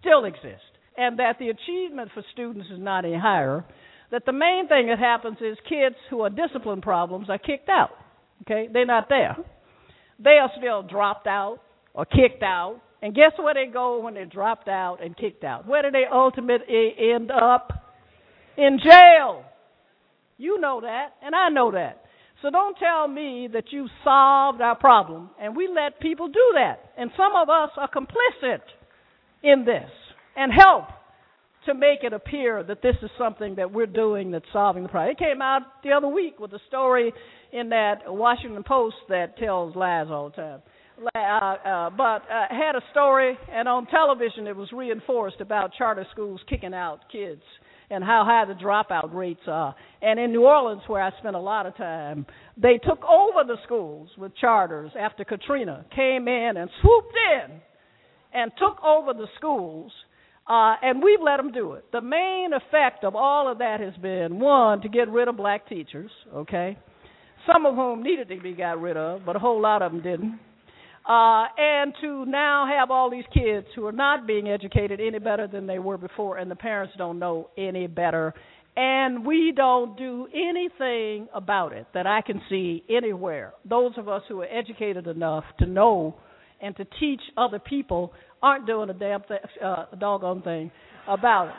still 0.00 0.24
exist, 0.24 0.62
and 0.96 1.18
that 1.18 1.38
the 1.38 1.48
achievement 1.48 2.10
for 2.12 2.22
students 2.32 2.68
is 2.70 2.78
not 2.78 3.04
any 3.04 3.18
higher. 3.18 3.64
That 4.10 4.26
the 4.26 4.32
main 4.32 4.68
thing 4.68 4.88
that 4.88 4.98
happens 4.98 5.38
is 5.40 5.56
kids 5.68 5.96
who 6.10 6.20
are 6.20 6.30
discipline 6.30 6.82
problems 6.82 7.30
are 7.30 7.38
kicked 7.38 7.70
out. 7.70 7.90
Okay, 8.42 8.68
they're 8.72 8.84
not 8.84 9.08
there. 9.08 9.36
They 10.22 10.38
are 10.38 10.50
still 10.58 10.82
dropped 10.82 11.26
out 11.26 11.60
or 11.94 12.04
kicked 12.04 12.42
out. 12.42 12.80
And 13.00 13.14
guess 13.14 13.32
where 13.36 13.54
they 13.54 13.72
go 13.72 14.00
when 14.00 14.14
they're 14.14 14.26
dropped 14.26 14.68
out 14.68 14.98
and 15.02 15.16
kicked 15.16 15.44
out? 15.44 15.66
Where 15.66 15.82
do 15.82 15.90
they 15.90 16.04
ultimately 16.12 16.94
end 16.98 17.30
up? 17.30 17.72
In 18.56 18.78
jail. 18.84 19.44
You 20.38 20.60
know 20.60 20.80
that, 20.80 21.10
and 21.22 21.34
I 21.34 21.48
know 21.48 21.72
that. 21.72 22.04
So 22.42 22.50
don't 22.50 22.76
tell 22.76 23.06
me 23.06 23.48
that 23.52 23.64
you've 23.70 23.90
solved 24.02 24.60
our 24.60 24.76
problem, 24.76 25.30
and 25.40 25.56
we 25.56 25.68
let 25.68 26.00
people 26.00 26.26
do 26.26 26.52
that. 26.54 26.90
And 26.98 27.10
some 27.16 27.32
of 27.36 27.48
us 27.48 27.70
are 27.76 27.88
complicit 27.88 28.60
in 29.44 29.64
this 29.64 29.88
and 30.36 30.52
help 30.52 30.86
to 31.66 31.74
make 31.74 32.02
it 32.02 32.12
appear 32.12 32.64
that 32.64 32.82
this 32.82 32.96
is 33.02 33.10
something 33.16 33.54
that 33.54 33.72
we're 33.72 33.86
doing 33.86 34.32
that's 34.32 34.44
solving 34.52 34.82
the 34.82 34.88
problem. 34.88 35.12
It 35.12 35.18
came 35.18 35.40
out 35.40 35.62
the 35.84 35.92
other 35.92 36.08
week 36.08 36.40
with 36.40 36.52
a 36.52 36.58
story 36.66 37.12
in 37.52 37.68
that 37.68 37.98
Washington 38.06 38.64
Post 38.64 38.96
that 39.08 39.38
tells 39.38 39.76
lies 39.76 40.06
all 40.10 40.30
the 40.30 40.36
time. 40.36 40.62
uh, 41.14 41.18
uh, 41.18 41.90
but 41.90 42.22
uh, 42.22 42.46
had 42.50 42.74
a 42.74 42.82
story, 42.90 43.38
and 43.52 43.68
on 43.68 43.86
television 43.86 44.48
it 44.48 44.56
was 44.56 44.68
reinforced 44.72 45.40
about 45.40 45.72
charter 45.78 46.06
schools 46.10 46.40
kicking 46.48 46.74
out 46.74 47.00
kids 47.12 47.42
and 47.92 48.02
how 48.02 48.24
high 48.24 48.46
the 48.46 48.58
dropout 48.58 49.14
rates 49.14 49.42
are. 49.46 49.74
And 50.00 50.18
in 50.18 50.32
New 50.32 50.44
Orleans, 50.44 50.82
where 50.86 51.02
I 51.02 51.10
spent 51.18 51.36
a 51.36 51.40
lot 51.40 51.66
of 51.66 51.76
time, 51.76 52.24
they 52.56 52.78
took 52.78 53.04
over 53.04 53.44
the 53.46 53.56
schools 53.64 54.08
with 54.16 54.34
charters 54.36 54.90
after 54.98 55.24
Katrina 55.24 55.84
came 55.94 56.26
in 56.26 56.56
and 56.56 56.70
swooped 56.80 57.14
in 57.36 57.60
and 58.32 58.50
took 58.58 58.82
over 58.82 59.12
the 59.12 59.26
schools. 59.36 59.92
Uh, 60.46 60.74
and 60.82 61.02
we've 61.02 61.20
let 61.22 61.36
them 61.36 61.52
do 61.52 61.74
it. 61.74 61.84
The 61.92 62.00
main 62.00 62.50
effect 62.54 63.04
of 63.04 63.14
all 63.14 63.52
of 63.52 63.58
that 63.58 63.80
has 63.80 63.94
been 64.00 64.40
one 64.40 64.80
to 64.80 64.88
get 64.88 65.08
rid 65.08 65.28
of 65.28 65.36
black 65.36 65.68
teachers, 65.68 66.10
okay, 66.34 66.76
some 67.46 67.66
of 67.66 67.74
whom 67.74 68.02
needed 68.02 68.28
to 68.28 68.40
be 68.40 68.54
got 68.54 68.80
rid 68.80 68.96
of, 68.96 69.20
but 69.24 69.36
a 69.36 69.38
whole 69.38 69.60
lot 69.60 69.82
of 69.82 69.92
them 69.92 70.02
didn't 70.02 70.40
uh, 71.08 71.46
and 71.58 71.92
to 72.00 72.24
now 72.26 72.66
have 72.66 72.90
all 72.90 73.10
these 73.10 73.24
kids 73.34 73.66
who 73.74 73.86
are 73.86 73.92
not 73.92 74.26
being 74.26 74.48
educated 74.48 75.00
any 75.00 75.18
better 75.18 75.48
than 75.48 75.66
they 75.66 75.78
were 75.78 75.98
before, 75.98 76.38
and 76.38 76.50
the 76.50 76.56
parents 76.56 76.94
don't 76.96 77.18
know 77.18 77.50
any 77.58 77.86
better. 77.86 78.34
And 78.76 79.26
we 79.26 79.52
don't 79.54 79.98
do 79.98 80.28
anything 80.32 81.28
about 81.34 81.72
it 81.72 81.86
that 81.92 82.06
I 82.06 82.22
can 82.22 82.40
see 82.48 82.84
anywhere. 82.88 83.52
Those 83.68 83.92
of 83.98 84.08
us 84.08 84.22
who 84.28 84.40
are 84.40 84.46
educated 84.46 85.06
enough 85.06 85.44
to 85.58 85.66
know 85.66 86.16
and 86.60 86.74
to 86.76 86.86
teach 86.98 87.20
other 87.36 87.58
people 87.58 88.12
aren't 88.40 88.66
doing 88.66 88.88
a 88.88 88.94
damn 88.94 89.22
th- 89.22 89.40
uh, 89.62 89.86
doggone 89.98 90.42
thing 90.42 90.70
about 91.06 91.48
it. 91.48 91.54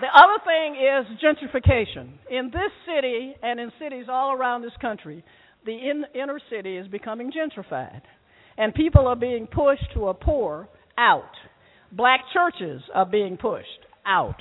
The 0.00 0.06
other 0.06 0.38
thing 0.44 0.76
is 0.76 1.18
gentrification. 1.22 2.12
In 2.30 2.50
this 2.50 2.72
city 2.86 3.34
and 3.42 3.60
in 3.60 3.70
cities 3.78 4.06
all 4.10 4.32
around 4.32 4.62
this 4.62 4.72
country, 4.80 5.22
the 5.64 5.72
in- 5.72 6.04
inner 6.14 6.40
city 6.50 6.76
is 6.76 6.88
becoming 6.88 7.30
gentrified 7.30 8.02
and 8.58 8.74
people 8.74 9.06
are 9.06 9.16
being 9.16 9.46
pushed 9.46 9.86
who 9.94 10.04
are 10.04 10.14
poor 10.14 10.68
out. 10.98 11.30
Black 11.92 12.20
churches 12.34 12.82
are 12.94 13.06
being 13.06 13.38
pushed 13.38 13.66
out. 14.04 14.36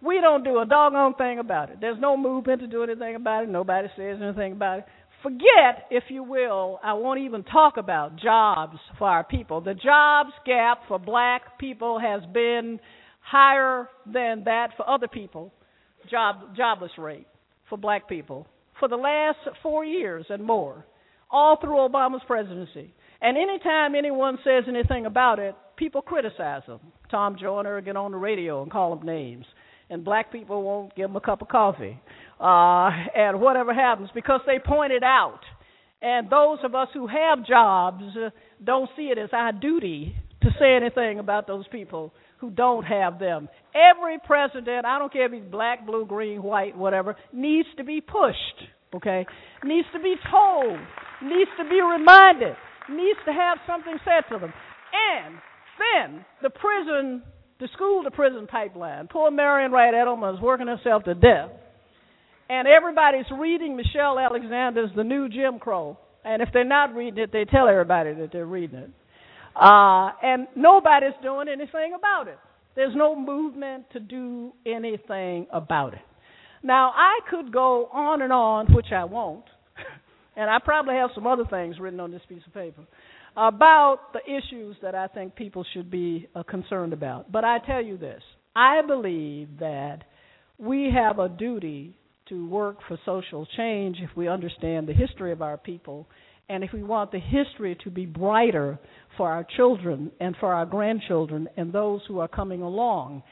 We 0.00 0.20
don't 0.20 0.44
do 0.44 0.60
a 0.60 0.66
doggone 0.66 1.14
thing 1.14 1.40
about 1.40 1.70
it. 1.70 1.78
There's 1.80 1.98
no 2.00 2.16
movement 2.16 2.60
to 2.60 2.68
do 2.68 2.84
anything 2.84 3.16
about 3.16 3.44
it. 3.44 3.48
Nobody 3.48 3.88
says 3.96 4.18
anything 4.22 4.52
about 4.52 4.80
it. 4.80 4.84
Forget, 5.22 5.86
if 5.90 6.04
you 6.08 6.22
will, 6.22 6.78
I 6.84 6.92
won't 6.92 7.18
even 7.20 7.42
talk 7.42 7.76
about 7.76 8.20
jobs 8.20 8.78
for 8.98 9.08
our 9.08 9.24
people. 9.24 9.60
The 9.60 9.74
jobs 9.74 10.30
gap 10.46 10.82
for 10.86 11.00
black 11.00 11.58
people 11.58 11.98
has 11.98 12.22
been 12.32 12.78
higher 13.20 13.88
than 14.06 14.44
that 14.44 14.68
for 14.76 14.88
other 14.88 15.08
people, 15.08 15.52
job 16.08 16.56
jobless 16.56 16.92
rate 16.96 17.26
for 17.68 17.76
black 17.76 18.08
people 18.08 18.46
for 18.78 18.88
the 18.88 18.96
last 18.96 19.38
four 19.62 19.84
years 19.84 20.24
and 20.28 20.42
more, 20.44 20.86
all 21.30 21.58
through 21.60 21.76
Obama's 21.76 22.22
presidency. 22.26 22.94
And 23.20 23.36
anytime 23.36 23.94
anyone 23.94 24.38
says 24.44 24.64
anything 24.68 25.06
about 25.06 25.38
it, 25.38 25.54
people 25.76 26.02
criticize 26.02 26.62
them. 26.66 26.80
Tom 27.10 27.36
Joyner 27.40 27.80
get 27.80 27.96
on 27.96 28.12
the 28.12 28.16
radio 28.16 28.62
and 28.62 28.70
call 28.70 28.94
them 28.94 29.06
names. 29.06 29.44
And 29.90 30.04
black 30.04 30.30
people 30.30 30.62
won't 30.62 30.94
give 30.94 31.08
them 31.08 31.16
a 31.16 31.20
cup 31.20 31.42
of 31.42 31.48
coffee. 31.48 31.98
Uh, 32.38 32.90
and 33.16 33.40
whatever 33.40 33.74
happens, 33.74 34.10
because 34.14 34.40
they 34.46 34.58
point 34.64 34.92
it 34.92 35.02
out. 35.02 35.40
And 36.00 36.30
those 36.30 36.58
of 36.62 36.74
us 36.74 36.88
who 36.94 37.08
have 37.08 37.44
jobs 37.44 38.04
uh, 38.16 38.30
don't 38.62 38.88
see 38.96 39.04
it 39.04 39.18
as 39.18 39.30
our 39.32 39.52
duty 39.52 40.14
to 40.42 40.50
say 40.60 40.76
anything 40.76 41.18
about 41.18 41.48
those 41.48 41.66
people 41.72 42.12
who 42.38 42.50
don't 42.50 42.84
have 42.84 43.18
them. 43.18 43.48
Every 43.74 44.18
president, 44.24 44.86
I 44.86 45.00
don't 45.00 45.12
care 45.12 45.26
if 45.26 45.32
he's 45.32 45.50
black, 45.50 45.84
blue, 45.84 46.06
green, 46.06 46.44
white, 46.44 46.76
whatever, 46.76 47.16
needs 47.32 47.66
to 47.78 47.82
be 47.82 48.00
pushed, 48.00 48.68
okay? 48.94 49.26
Needs 49.64 49.88
to 49.92 49.98
be 49.98 50.14
told, 50.30 50.78
needs 51.20 51.50
to 51.58 51.64
be 51.68 51.80
reminded 51.82 52.54
needs 52.90 53.18
to 53.26 53.32
have 53.32 53.58
something 53.66 53.96
said 54.04 54.28
to 54.32 54.38
them. 54.38 54.52
And 54.92 55.34
then 55.78 56.24
the 56.42 56.50
prison, 56.50 57.22
the 57.60 57.68
school 57.74 58.02
to 58.04 58.10
prison 58.10 58.46
pipeline. 58.46 59.08
Poor 59.08 59.30
Marian 59.30 59.72
Wright 59.72 59.94
Edelman 59.94 60.36
is 60.36 60.40
working 60.40 60.66
herself 60.66 61.04
to 61.04 61.14
death. 61.14 61.50
And 62.50 62.66
everybody's 62.66 63.26
reading 63.38 63.76
Michelle 63.76 64.18
Alexander's 64.18 64.90
The 64.96 65.04
New 65.04 65.28
Jim 65.28 65.58
Crow. 65.58 65.98
And 66.24 66.42
if 66.42 66.48
they're 66.52 66.64
not 66.64 66.94
reading 66.94 67.22
it, 67.22 67.30
they 67.32 67.44
tell 67.44 67.68
everybody 67.68 68.14
that 68.14 68.30
they're 68.32 68.46
reading 68.46 68.78
it. 68.78 68.90
Uh, 69.54 70.10
and 70.22 70.46
nobody's 70.56 71.14
doing 71.22 71.48
anything 71.48 71.94
about 71.96 72.28
it. 72.28 72.38
There's 72.74 72.94
no 72.94 73.16
movement 73.16 73.90
to 73.92 74.00
do 74.00 74.52
anything 74.64 75.46
about 75.52 75.94
it. 75.94 76.00
Now, 76.62 76.92
I 76.94 77.20
could 77.28 77.52
go 77.52 77.86
on 77.92 78.22
and 78.22 78.32
on, 78.32 78.72
which 78.72 78.92
I 78.92 79.04
won't, 79.04 79.44
and 80.38 80.48
I 80.48 80.58
probably 80.64 80.94
have 80.94 81.10
some 81.16 81.26
other 81.26 81.44
things 81.50 81.80
written 81.80 81.98
on 81.98 82.12
this 82.12 82.22
piece 82.28 82.42
of 82.46 82.54
paper 82.54 82.82
about 83.36 84.12
the 84.12 84.20
issues 84.24 84.76
that 84.82 84.94
I 84.94 85.08
think 85.08 85.34
people 85.34 85.66
should 85.74 85.90
be 85.90 86.28
uh, 86.34 86.44
concerned 86.44 86.92
about. 86.92 87.30
But 87.30 87.44
I 87.44 87.58
tell 87.66 87.82
you 87.82 87.98
this 87.98 88.22
I 88.54 88.80
believe 88.86 89.48
that 89.58 90.04
we 90.56 90.90
have 90.94 91.18
a 91.18 91.28
duty 91.28 91.96
to 92.28 92.48
work 92.48 92.76
for 92.86 92.98
social 93.04 93.46
change 93.56 93.96
if 94.00 94.10
we 94.16 94.28
understand 94.28 94.86
the 94.86 94.92
history 94.92 95.32
of 95.32 95.42
our 95.42 95.56
people 95.56 96.06
and 96.48 96.62
if 96.62 96.70
we 96.72 96.82
want 96.82 97.10
the 97.10 97.18
history 97.18 97.76
to 97.82 97.90
be 97.90 98.06
brighter 98.06 98.78
for 99.16 99.28
our 99.30 99.44
children 99.56 100.10
and 100.20 100.36
for 100.38 100.54
our 100.54 100.66
grandchildren 100.66 101.48
and 101.56 101.72
those 101.72 102.00
who 102.06 102.20
are 102.20 102.28
coming 102.28 102.62
along. 102.62 103.22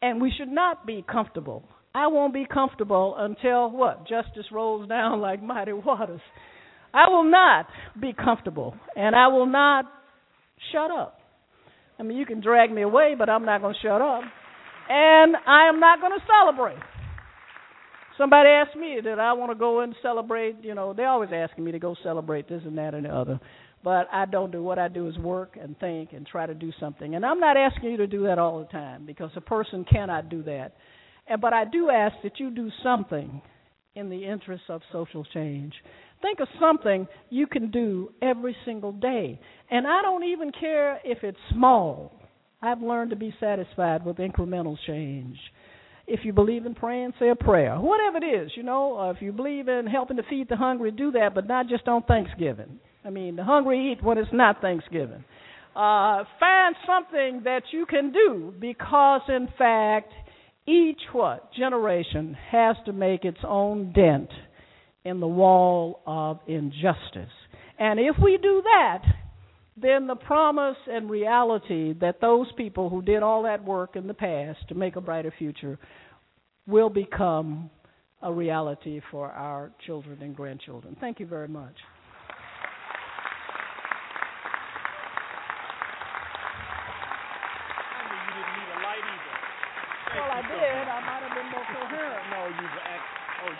And 0.00 0.20
we 0.20 0.32
should 0.36 0.48
not 0.48 0.86
be 0.86 1.04
comfortable 1.10 1.68
I 1.96 2.08
won't 2.08 2.34
be 2.34 2.44
comfortable 2.44 3.14
until 3.16 3.70
what? 3.70 4.06
Justice 4.06 4.44
rolls 4.52 4.86
down 4.86 5.20
like 5.22 5.42
mighty 5.42 5.72
waters. 5.72 6.20
I 6.92 7.08
will 7.08 7.24
not 7.24 7.66
be 7.98 8.12
comfortable, 8.12 8.74
and 8.94 9.16
I 9.16 9.28
will 9.28 9.46
not 9.46 9.86
shut 10.72 10.90
up. 10.90 11.18
I 11.98 12.02
mean, 12.02 12.18
you 12.18 12.26
can 12.26 12.42
drag 12.42 12.70
me 12.70 12.82
away, 12.82 13.14
but 13.18 13.30
I'm 13.30 13.46
not 13.46 13.62
going 13.62 13.74
to 13.74 13.80
shut 13.80 14.02
up. 14.02 14.22
And 14.88 15.36
I 15.46 15.68
am 15.68 15.80
not 15.80 16.00
going 16.00 16.12
to 16.12 16.24
celebrate. 16.26 16.78
Somebody 18.18 18.50
asked 18.50 18.76
me 18.76 19.00
that 19.02 19.18
I 19.18 19.32
want 19.32 19.52
to 19.52 19.58
go 19.58 19.80
and 19.80 19.94
celebrate. 20.02 20.56
You 20.62 20.74
know, 20.74 20.92
they're 20.92 21.08
always 21.08 21.30
asking 21.32 21.64
me 21.64 21.72
to 21.72 21.78
go 21.78 21.96
celebrate 22.02 22.46
this 22.46 22.62
and 22.66 22.76
that 22.76 22.94
and 22.94 23.06
the 23.06 23.10
other. 23.10 23.40
But 23.82 24.06
I 24.12 24.26
don't 24.26 24.52
do 24.52 24.62
what 24.62 24.78
I 24.78 24.88
do 24.88 25.08
is 25.08 25.16
work 25.16 25.56
and 25.60 25.78
think 25.78 26.12
and 26.12 26.26
try 26.26 26.44
to 26.46 26.54
do 26.54 26.72
something. 26.78 27.14
And 27.14 27.24
I'm 27.24 27.40
not 27.40 27.56
asking 27.56 27.90
you 27.90 27.96
to 27.98 28.06
do 28.06 28.24
that 28.24 28.38
all 28.38 28.58
the 28.58 28.66
time 28.66 29.06
because 29.06 29.30
a 29.36 29.40
person 29.40 29.84
cannot 29.90 30.28
do 30.28 30.42
that. 30.44 30.72
And, 31.28 31.40
but 31.40 31.52
I 31.52 31.64
do 31.64 31.90
ask 31.90 32.14
that 32.22 32.38
you 32.38 32.50
do 32.50 32.70
something 32.82 33.40
in 33.94 34.10
the 34.10 34.24
interest 34.24 34.64
of 34.68 34.82
social 34.92 35.24
change. 35.32 35.72
Think 36.22 36.40
of 36.40 36.48
something 36.60 37.06
you 37.30 37.46
can 37.46 37.70
do 37.70 38.10
every 38.22 38.56
single 38.64 38.92
day. 38.92 39.40
And 39.70 39.86
I 39.86 40.02
don't 40.02 40.24
even 40.24 40.52
care 40.52 41.00
if 41.04 41.18
it's 41.22 41.38
small. 41.52 42.12
I've 42.62 42.80
learned 42.80 43.10
to 43.10 43.16
be 43.16 43.34
satisfied 43.38 44.04
with 44.04 44.16
incremental 44.16 44.76
change. 44.86 45.36
If 46.06 46.20
you 46.24 46.32
believe 46.32 46.66
in 46.66 46.74
praying, 46.74 47.14
say 47.18 47.30
a 47.30 47.34
prayer. 47.34 47.76
Whatever 47.76 48.18
it 48.18 48.26
is, 48.26 48.52
you 48.54 48.62
know, 48.62 48.98
uh, 48.98 49.10
if 49.10 49.20
you 49.20 49.32
believe 49.32 49.68
in 49.68 49.86
helping 49.86 50.16
to 50.18 50.22
feed 50.30 50.48
the 50.48 50.56
hungry, 50.56 50.90
do 50.92 51.10
that, 51.12 51.34
but 51.34 51.48
not 51.48 51.68
just 51.68 51.88
on 51.88 52.02
Thanksgiving. 52.04 52.78
I 53.04 53.10
mean, 53.10 53.36
the 53.36 53.44
hungry 53.44 53.92
eat 53.92 54.04
when 54.04 54.16
it's 54.16 54.32
not 54.32 54.60
Thanksgiving. 54.60 55.24
Uh, 55.74 56.24
find 56.40 56.74
something 56.86 57.42
that 57.44 57.62
you 57.72 57.86
can 57.86 58.12
do 58.12 58.54
because, 58.58 59.22
in 59.28 59.48
fact, 59.58 60.12
each 60.66 61.00
what 61.12 61.52
generation 61.54 62.36
has 62.50 62.76
to 62.86 62.92
make 62.92 63.24
its 63.24 63.38
own 63.46 63.92
dent 63.92 64.30
in 65.04 65.20
the 65.20 65.26
wall 65.26 66.02
of 66.06 66.40
injustice. 66.46 67.30
And 67.78 68.00
if 68.00 68.16
we 68.22 68.38
do 68.42 68.62
that, 68.64 69.02
then 69.80 70.06
the 70.06 70.16
promise 70.16 70.76
and 70.86 71.10
reality 71.10 71.94
that 72.00 72.20
those 72.20 72.46
people 72.56 72.88
who 72.88 73.02
did 73.02 73.22
all 73.22 73.42
that 73.44 73.62
work 73.64 73.94
in 73.94 74.06
the 74.06 74.14
past 74.14 74.58
to 74.68 74.74
make 74.74 74.96
a 74.96 75.00
brighter 75.00 75.32
future 75.38 75.78
will 76.66 76.90
become 76.90 77.70
a 78.22 78.32
reality 78.32 79.00
for 79.10 79.30
our 79.30 79.70
children 79.86 80.20
and 80.22 80.34
grandchildren. 80.34 80.96
Thank 80.98 81.20
you 81.20 81.26
very 81.26 81.48
much. 81.48 81.74
I 90.36 90.44
did, 90.44 90.84
I 90.84 91.00
might 91.00 91.24
have 91.24 91.32
been 91.32 91.48
more 91.48 91.64
coherent. 91.64 92.20
No, 92.28 92.44
you 92.44 92.68
were 92.68 92.84
act- 92.84 93.08
oh, 93.40 93.56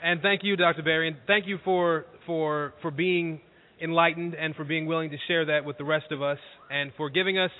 And 0.00 0.22
thank 0.22 0.42
you, 0.42 0.56
Dr. 0.56 0.82
Berry, 0.82 1.08
and 1.08 1.16
thank 1.26 1.46
you 1.46 1.58
for 1.64 2.06
for 2.24 2.72
for 2.80 2.90
being 2.90 3.40
enlightened 3.82 4.34
and 4.34 4.54
for 4.54 4.64
being 4.64 4.86
willing 4.86 5.10
to 5.10 5.16
share 5.26 5.44
that 5.46 5.64
with 5.64 5.76
the 5.78 5.84
rest 5.84 6.06
of 6.10 6.22
us, 6.22 6.38
and 6.70 6.92
for 6.96 7.10
giving 7.10 7.38
us, 7.38 7.50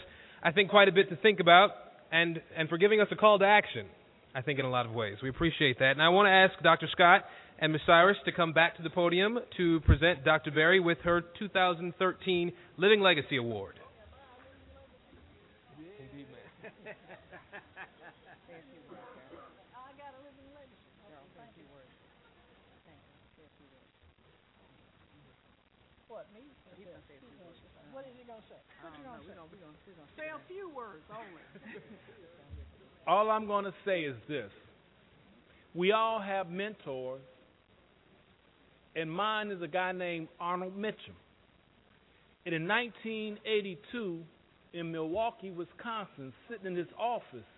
I 0.43 0.53
think, 0.53 0.71
quite 0.71 0.89
a 0.89 0.93
bit 0.93 1.11
to 1.11 1.17
think 1.17 1.41
about 1.41 1.71
and, 2.11 2.41
and 2.57 2.69
for 2.69 2.79
giving 2.79 3.01
us 3.01 3.09
a 3.11 3.17
call 3.17 3.39
to 3.39 3.45
action, 3.45 3.87
I 4.35 4.43
think, 4.43 4.59
in 4.59 4.65
a 4.65 4.71
lot 4.71 4.87
of 4.87 4.93
ways. 4.93 5.17
We 5.23 5.29
appreciate 5.29 5.79
that. 5.79 5.93
And 5.93 6.03
I 6.03 6.11
want 6.11 6.27
to 6.27 6.33
ask 6.33 6.63
Dr. 6.63 6.89
Scott 6.93 7.25
and 7.59 7.73
Ms. 7.73 7.81
Cyrus 7.87 8.17
to 8.25 8.33
come 8.33 8.53
back 8.53 8.77
to 8.77 8.83
the 8.83 8.91
podium 8.91 9.39
to 9.57 9.81
present 9.81 10.25
Dr. 10.25 10.51
Berry 10.51 10.81
with 10.81 10.99
her 11.05 11.23
2013 11.39 12.53
Living 12.77 13.01
Legacy 13.01 13.37
Award. 13.37 13.75
What 27.99 28.07
is 28.07 28.15
he 28.15 28.23
gonna 28.31 28.47
say? 28.47 28.55
What 28.81 28.95
you 28.95 29.03
gonna 29.03 29.19
say? 29.27 29.43
Say 30.15 30.31
a 30.31 30.39
few 30.47 30.71
words 30.71 31.03
only. 31.11 31.43
All 33.09 33.31
I'm 33.31 33.47
going 33.47 33.65
to 33.65 33.73
say 33.87 34.03
is 34.03 34.17
this. 34.29 34.51
We 35.75 35.93
all 35.93 36.21
have 36.21 36.51
mentors, 36.51 37.23
and 38.95 39.11
mine 39.11 39.51
is 39.51 39.63
a 39.63 39.67
guy 39.67 39.93
named 39.93 40.29
Arnold 40.39 40.77
Mitchem. 40.77 41.17
And 42.45 42.55
in 42.55 42.69
1982, 42.69 44.21
in 44.75 44.93
Milwaukee, 44.93 45.51
Wisconsin, 45.51 46.35
sitting 46.51 46.67
in 46.67 46.77
his 46.77 46.87
office, 46.99 47.49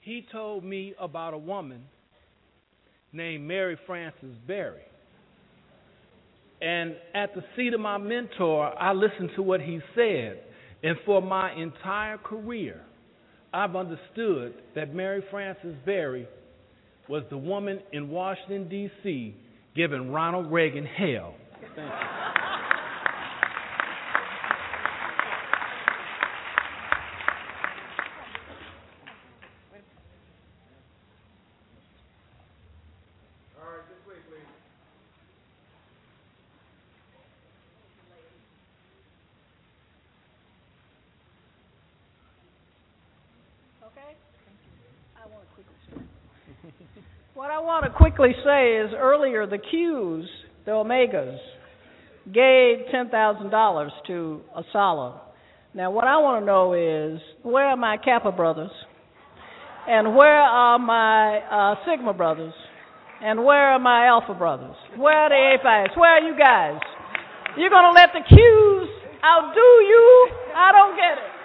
he 0.00 0.26
told 0.32 0.64
me 0.64 0.94
about 1.00 1.32
a 1.32 1.38
woman 1.38 1.84
named 3.12 3.46
Mary 3.46 3.78
Frances 3.86 4.36
Berry. 4.48 4.82
And 6.60 6.96
at 7.14 7.34
the 7.36 7.44
seat 7.54 7.72
of 7.72 7.80
my 7.80 7.98
mentor, 7.98 8.66
I 8.80 8.92
listened 8.92 9.30
to 9.36 9.42
what 9.42 9.60
he 9.60 9.78
said. 9.94 10.40
And 10.82 10.96
for 11.04 11.22
my 11.22 11.52
entire 11.54 12.18
career, 12.18 12.82
I've 13.56 13.74
understood 13.74 14.52
that 14.74 14.94
Mary 14.94 15.24
Frances 15.30 15.74
Berry 15.86 16.28
was 17.08 17.22
the 17.30 17.38
woman 17.38 17.80
in 17.90 18.10
Washington, 18.10 18.68
D.C., 18.68 19.34
giving 19.74 20.12
Ronald 20.12 20.52
Reagan 20.52 20.84
hell. 20.84 21.34
Thank 21.74 21.88
you. 21.88 22.16
Okay? 43.96 44.16
I 45.16 45.26
want 45.28 45.44
to 45.48 45.54
quickly 45.54 45.74
say. 45.88 45.96
what 47.34 47.50
I 47.50 47.58
want 47.58 47.84
to 47.84 47.90
quickly 48.16 48.34
say 48.44 48.76
is 48.78 48.90
earlier 48.96 49.46
the 49.46 49.58
Qs, 49.58 50.24
the 50.64 50.70
Omegas, 50.70 51.38
gave 52.32 52.90
ten 52.90 53.10
thousand 53.10 53.50
dollars 53.50 53.92
to 54.06 54.40
ASALH. 54.56 55.20
Now 55.74 55.90
what 55.90 56.04
I 56.04 56.16
want 56.16 56.42
to 56.42 56.46
know 56.46 56.72
is 56.72 57.20
where 57.42 57.66
are 57.66 57.76
my 57.76 57.98
Kappa 57.98 58.32
brothers? 58.32 58.70
And 59.88 60.16
where 60.16 60.40
are 60.40 60.78
my 60.78 61.38
uh, 61.38 61.74
Sigma 61.84 62.14
brothers? 62.14 62.54
And 63.22 63.44
where 63.44 63.72
are 63.72 63.78
my 63.78 64.06
Alpha 64.06 64.34
brothers? 64.34 64.76
Where 64.96 65.14
are 65.14 65.28
the 65.28 65.36
A 65.36 65.58
Phi's? 65.62 65.96
Where 65.96 66.10
are 66.10 66.20
you 66.20 66.36
guys? 66.36 66.80
You're 67.56 67.70
gonna 67.70 67.92
let 67.92 68.10
the 68.12 68.20
Qs 68.20 68.86
outdo 69.24 69.60
you? 69.60 70.28
I 70.56 70.72
don't 70.72 70.96
get 70.96 71.18
it. 71.18 71.35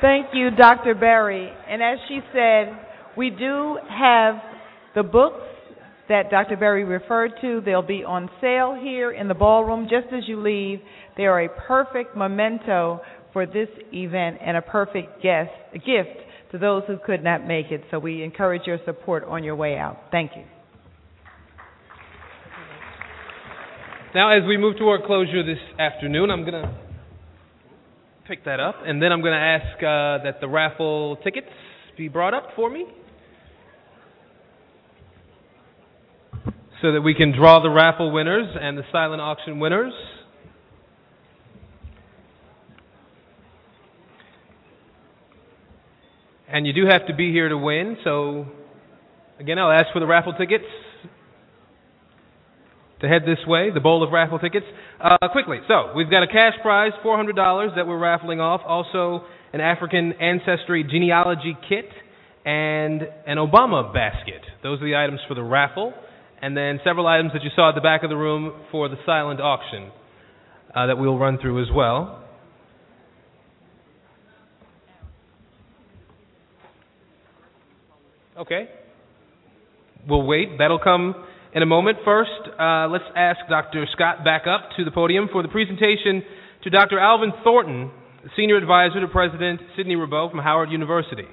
Thank 0.00 0.28
you, 0.32 0.50
Dr. 0.50 0.94
Berry. 0.94 1.52
And 1.68 1.82
as 1.82 1.98
she 2.08 2.20
said, 2.32 2.68
we 3.16 3.28
do 3.30 3.78
have 3.88 4.36
the 4.94 5.02
books 5.02 5.44
that 6.08 6.30
Dr. 6.30 6.56
Berry 6.56 6.84
referred 6.84 7.32
to. 7.42 7.60
They'll 7.64 7.82
be 7.82 8.02
on 8.02 8.30
sale 8.40 8.78
here 8.80 9.12
in 9.12 9.28
the 9.28 9.34
ballroom 9.34 9.88
just 9.90 10.12
as 10.12 10.26
you 10.26 10.40
leave. 10.40 10.80
They 11.16 11.24
are 11.24 11.42
a 11.42 11.48
perfect 11.66 12.16
memento 12.16 13.00
for 13.32 13.46
this 13.46 13.68
event 13.92 14.38
and 14.44 14.56
a 14.56 14.62
perfect 14.62 15.22
guest, 15.22 15.50
a 15.74 15.78
gift 15.78 16.18
to 16.52 16.58
those 16.58 16.82
who 16.86 16.96
could 17.04 17.22
not 17.22 17.46
make 17.46 17.70
it. 17.70 17.82
So 17.90 17.98
we 17.98 18.22
encourage 18.22 18.62
your 18.66 18.78
support 18.84 19.24
on 19.24 19.44
your 19.44 19.54
way 19.54 19.76
out. 19.76 19.98
Thank 20.10 20.32
you. 20.34 20.44
Now, 24.14 24.36
as 24.36 24.42
we 24.48 24.56
move 24.56 24.76
toward 24.76 25.04
closure 25.04 25.44
this 25.44 25.60
afternoon, 25.78 26.30
I'm 26.30 26.40
going 26.40 26.64
to 26.64 26.89
pick 28.30 28.44
that 28.44 28.60
up, 28.60 28.76
and 28.86 29.02
then 29.02 29.10
I'm 29.10 29.22
going 29.22 29.32
to 29.32 29.36
ask 29.36 29.76
uh, 29.78 30.22
that 30.22 30.40
the 30.40 30.46
raffle 30.46 31.16
tickets 31.24 31.48
be 31.98 32.06
brought 32.06 32.32
up 32.32 32.50
for 32.54 32.70
me 32.70 32.86
so 36.80 36.92
that 36.92 37.00
we 37.00 37.12
can 37.12 37.32
draw 37.36 37.60
the 37.60 37.68
raffle 37.68 38.12
winners 38.12 38.46
and 38.54 38.78
the 38.78 38.84
silent 38.92 39.20
auction 39.20 39.58
winners. 39.58 39.92
And 46.48 46.68
you 46.68 46.72
do 46.72 46.86
have 46.86 47.08
to 47.08 47.14
be 47.16 47.32
here 47.32 47.48
to 47.48 47.58
win, 47.58 47.96
so 48.04 48.46
again, 49.40 49.58
I'll 49.58 49.72
ask 49.72 49.86
for 49.92 49.98
the 49.98 50.06
raffle 50.06 50.34
tickets 50.34 50.66
to 53.00 53.08
head 53.08 53.22
this 53.22 53.38
way, 53.46 53.70
the 53.72 53.80
bowl 53.80 54.02
of 54.02 54.12
raffle 54.12 54.38
tickets. 54.38 54.66
Uh, 55.00 55.16
quickly, 55.32 55.58
so 55.68 55.92
we've 55.94 56.10
got 56.10 56.22
a 56.22 56.26
cash 56.26 56.54
prize, 56.62 56.92
$400 57.04 57.76
that 57.76 57.86
we're 57.86 57.98
raffling 57.98 58.40
off, 58.40 58.60
also 58.66 59.24
an 59.52 59.60
African 59.60 60.12
ancestry 60.20 60.84
genealogy 60.84 61.56
kit, 61.68 61.88
and 62.44 63.02
an 63.26 63.38
Obama 63.38 63.92
basket. 63.92 64.42
Those 64.62 64.80
are 64.80 64.84
the 64.84 64.96
items 64.96 65.20
for 65.28 65.34
the 65.34 65.42
raffle, 65.42 65.92
and 66.42 66.56
then 66.56 66.80
several 66.84 67.06
items 67.06 67.32
that 67.32 67.42
you 67.42 67.50
saw 67.56 67.70
at 67.70 67.74
the 67.74 67.80
back 67.80 68.02
of 68.02 68.10
the 68.10 68.16
room 68.16 68.52
for 68.70 68.88
the 68.88 68.96
silent 69.06 69.40
auction 69.40 69.90
uh, 70.74 70.86
that 70.86 70.98
we'll 70.98 71.18
run 71.18 71.38
through 71.38 71.62
as 71.62 71.68
well. 71.74 72.24
Okay. 78.38 78.70
We'll 80.08 80.22
wait. 80.22 80.56
That'll 80.58 80.78
come 80.78 81.14
in 81.52 81.62
a 81.62 81.66
moment. 81.66 81.98
First, 82.04 82.30
uh, 82.58 82.88
let's 82.88 83.04
ask 83.16 83.40
Dr. 83.48 83.86
Scott 83.92 84.24
back 84.24 84.42
up 84.46 84.70
to 84.76 84.84
the 84.84 84.90
podium 84.90 85.28
for 85.32 85.42
the 85.42 85.48
presentation 85.48 86.22
to 86.62 86.70
Dr. 86.70 86.98
Alvin 86.98 87.32
Thornton, 87.42 87.90
Senior 88.36 88.56
Advisor 88.56 89.00
to 89.00 89.08
President 89.08 89.60
Sidney 89.76 89.96
Ribeau 89.96 90.30
from 90.30 90.40
Howard 90.40 90.70
University. 90.70 91.26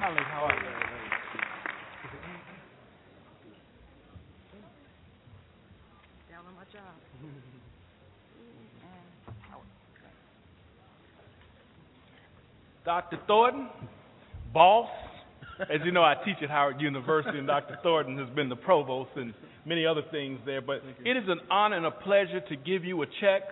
Holly, 0.00 0.22
how 0.32 0.44
are 0.44 0.54
you? 0.54 0.60
Down 6.30 6.46
on 6.48 6.54
my 6.54 6.64
job. 6.72 6.96
Dr. 13.10 13.22
Thornton, 13.26 13.68
boss. 14.54 14.88
As 15.62 15.80
you 15.84 15.90
know, 15.90 16.02
I 16.02 16.14
teach 16.24 16.36
at 16.42 16.48
Howard 16.48 16.80
University, 16.80 17.38
and 17.38 17.46
Dr. 17.46 17.76
Thornton 17.82 18.16
has 18.18 18.28
been 18.36 18.48
the 18.48 18.56
provost 18.56 19.10
and 19.16 19.34
many 19.66 19.84
other 19.84 20.02
things 20.12 20.38
there. 20.46 20.60
But 20.60 20.82
it 21.04 21.16
is 21.16 21.24
an 21.26 21.40
honor 21.50 21.76
and 21.76 21.86
a 21.86 21.90
pleasure 21.90 22.40
to 22.40 22.56
give 22.56 22.84
you 22.84 23.02
a 23.02 23.06
check 23.20 23.42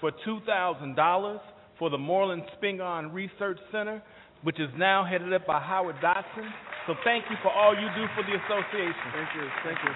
for 0.00 0.12
$2,000 0.26 1.40
for 1.78 1.90
the 1.90 1.98
Moreland 1.98 2.44
Spingarn 2.56 3.12
Research 3.12 3.58
Center, 3.70 4.02
which 4.44 4.58
is 4.58 4.70
now 4.78 5.04
headed 5.04 5.30
up 5.34 5.46
by 5.46 5.60
Howard 5.60 5.96
Dodson. 6.00 6.48
So 6.86 6.94
thank 7.04 7.24
you 7.28 7.36
for 7.42 7.52
all 7.52 7.74
you 7.74 7.88
do 7.94 8.06
for 8.14 8.22
the 8.22 8.32
association. 8.32 9.12
Thank 9.12 9.28
you. 9.36 9.46
Thank 9.62 9.78
you. 9.84 9.92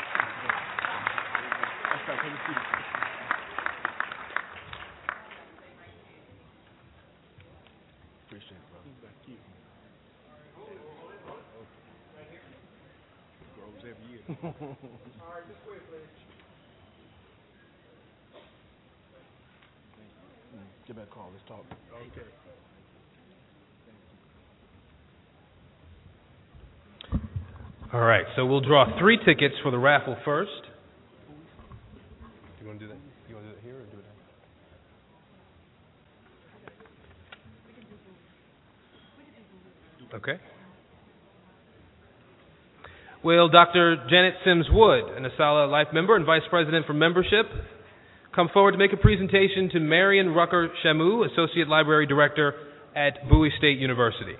All 14.61 14.77
right. 15.31 15.45
Give 20.87 20.97
me 20.97 21.03
a 21.03 21.07
call. 21.07 21.31
Let's 21.33 21.47
talk. 21.47 21.65
Okay. 21.95 22.27
All 27.93 28.01
right, 28.01 28.25
so 28.37 28.47
we'll 28.47 28.61
draw 28.61 28.99
three 29.01 29.19
tickets 29.19 29.55
for 29.63 29.71
the 29.71 29.79
raffle 29.79 30.17
first. 30.25 30.51
You 32.61 32.67
want 32.69 32.79
to 32.79 32.87
do 32.87 32.93
that? 32.93 32.99
You 33.29 33.35
want 33.35 33.47
to 33.47 33.53
do 33.53 33.57
that 33.57 33.65
here 33.65 33.75
or 33.75 33.85
do 33.85 33.99
it? 40.11 40.15
Okay. 40.15 40.41
Will 43.23 43.51
Dr. 43.51 43.97
Janet 44.09 44.35
Sims 44.47 44.65
Wood, 44.71 45.05
an 45.15 45.27
ASALH 45.27 45.71
Life 45.71 45.89
member 45.93 46.17
and 46.17 46.25
Vice 46.25 46.41
President 46.49 46.87
for 46.87 46.95
Membership, 46.95 47.45
come 48.35 48.49
forward 48.51 48.73
to 48.73 48.79
make 48.79 48.95
a 48.95 48.97
presentation 48.97 49.69
to 49.73 49.79
Marion 49.81 50.31
Rucker 50.31 50.71
Shamu, 50.83 51.31
Associate 51.31 51.69
Library 51.69 52.07
Director 52.07 52.55
at 52.97 53.29
Bowie 53.29 53.53
State 53.59 53.79
University? 53.79 54.37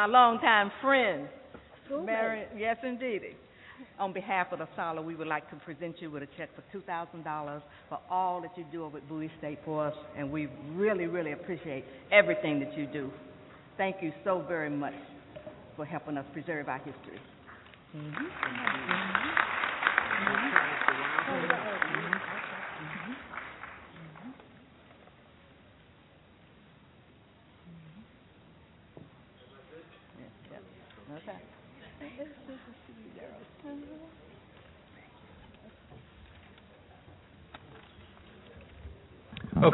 My 0.00 0.06
longtime 0.06 0.72
friend, 0.80 1.28
Mary. 2.06 2.46
Yes, 2.56 2.78
indeed. 2.82 3.20
On 3.98 4.14
behalf 4.14 4.46
of 4.50 4.60
the 4.60 4.68
Sala, 4.74 5.02
we 5.02 5.14
would 5.14 5.26
like 5.26 5.50
to 5.50 5.56
present 5.56 5.96
you 6.00 6.10
with 6.10 6.22
a 6.22 6.28
check 6.38 6.48
for 6.56 6.62
two 6.72 6.80
thousand 6.86 7.22
dollars 7.22 7.60
for 7.90 7.98
all 8.08 8.40
that 8.40 8.56
you 8.56 8.64
do 8.72 8.82
over 8.82 8.96
at 8.96 9.06
Bowie 9.10 9.30
State 9.38 9.58
for 9.62 9.88
us, 9.88 9.94
and 10.16 10.32
we 10.32 10.48
really, 10.72 11.06
really 11.06 11.32
appreciate 11.32 11.84
everything 12.10 12.60
that 12.60 12.74
you 12.78 12.86
do. 12.86 13.10
Thank 13.76 13.96
you 14.00 14.10
so 14.24 14.42
very 14.48 14.70
much 14.70 14.94
for 15.76 15.84
helping 15.84 16.16
us 16.16 16.24
preserve 16.32 16.70
our 16.70 16.78
history. 16.78 17.20
Mm-hmm. 17.94 18.24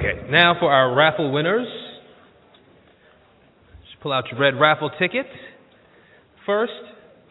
Okay, 0.06 0.30
now 0.30 0.54
for 0.60 0.70
our 0.70 0.94
raffle 0.94 1.32
winners. 1.32 1.66
Just 3.90 4.00
pull 4.00 4.12
out 4.12 4.30
your 4.30 4.38
red 4.38 4.54
raffle 4.60 4.88
ticket. 5.00 5.26
First, 6.44 6.74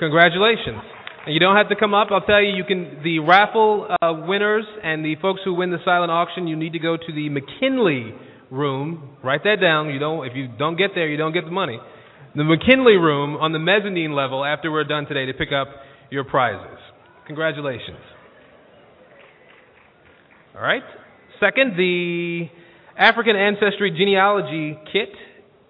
Congratulations. 0.00 0.82
And 1.26 1.32
you 1.32 1.38
don't 1.38 1.54
have 1.54 1.68
to 1.68 1.76
come 1.76 1.94
up. 1.94 2.08
I'll 2.10 2.22
tell 2.22 2.42
you, 2.42 2.56
you 2.56 2.64
can. 2.64 3.02
The 3.04 3.20
raffle 3.20 3.86
uh, 4.02 4.14
winners 4.26 4.64
and 4.82 5.04
the 5.04 5.14
folks 5.22 5.42
who 5.44 5.54
win 5.54 5.70
the 5.70 5.78
silent 5.84 6.10
auction, 6.10 6.48
you 6.48 6.56
need 6.56 6.72
to 6.72 6.80
go 6.80 6.96
to 6.96 7.12
the 7.14 7.28
McKinley 7.28 8.12
room. 8.52 9.16
Write 9.24 9.42
that 9.44 9.56
down. 9.60 9.88
You 9.88 9.98
don't. 9.98 10.26
If 10.26 10.36
you 10.36 10.46
don't 10.46 10.76
get 10.76 10.90
there, 10.94 11.08
you 11.08 11.16
don't 11.16 11.32
get 11.32 11.44
the 11.44 11.50
money. 11.50 11.80
The 12.36 12.44
McKinley 12.44 12.96
room 12.96 13.36
on 13.36 13.52
the 13.52 13.58
mezzanine 13.58 14.12
level 14.12 14.44
after 14.44 14.70
we're 14.70 14.84
done 14.84 15.06
today 15.06 15.26
to 15.26 15.32
pick 15.32 15.48
up 15.52 15.68
your 16.10 16.24
prizes. 16.24 16.78
Congratulations. 17.26 17.98
All 20.54 20.62
right. 20.62 20.82
Second, 21.40 21.76
the 21.76 22.46
African 22.96 23.36
Ancestry 23.36 23.90
Genealogy 23.90 24.78
Kit 24.92 25.10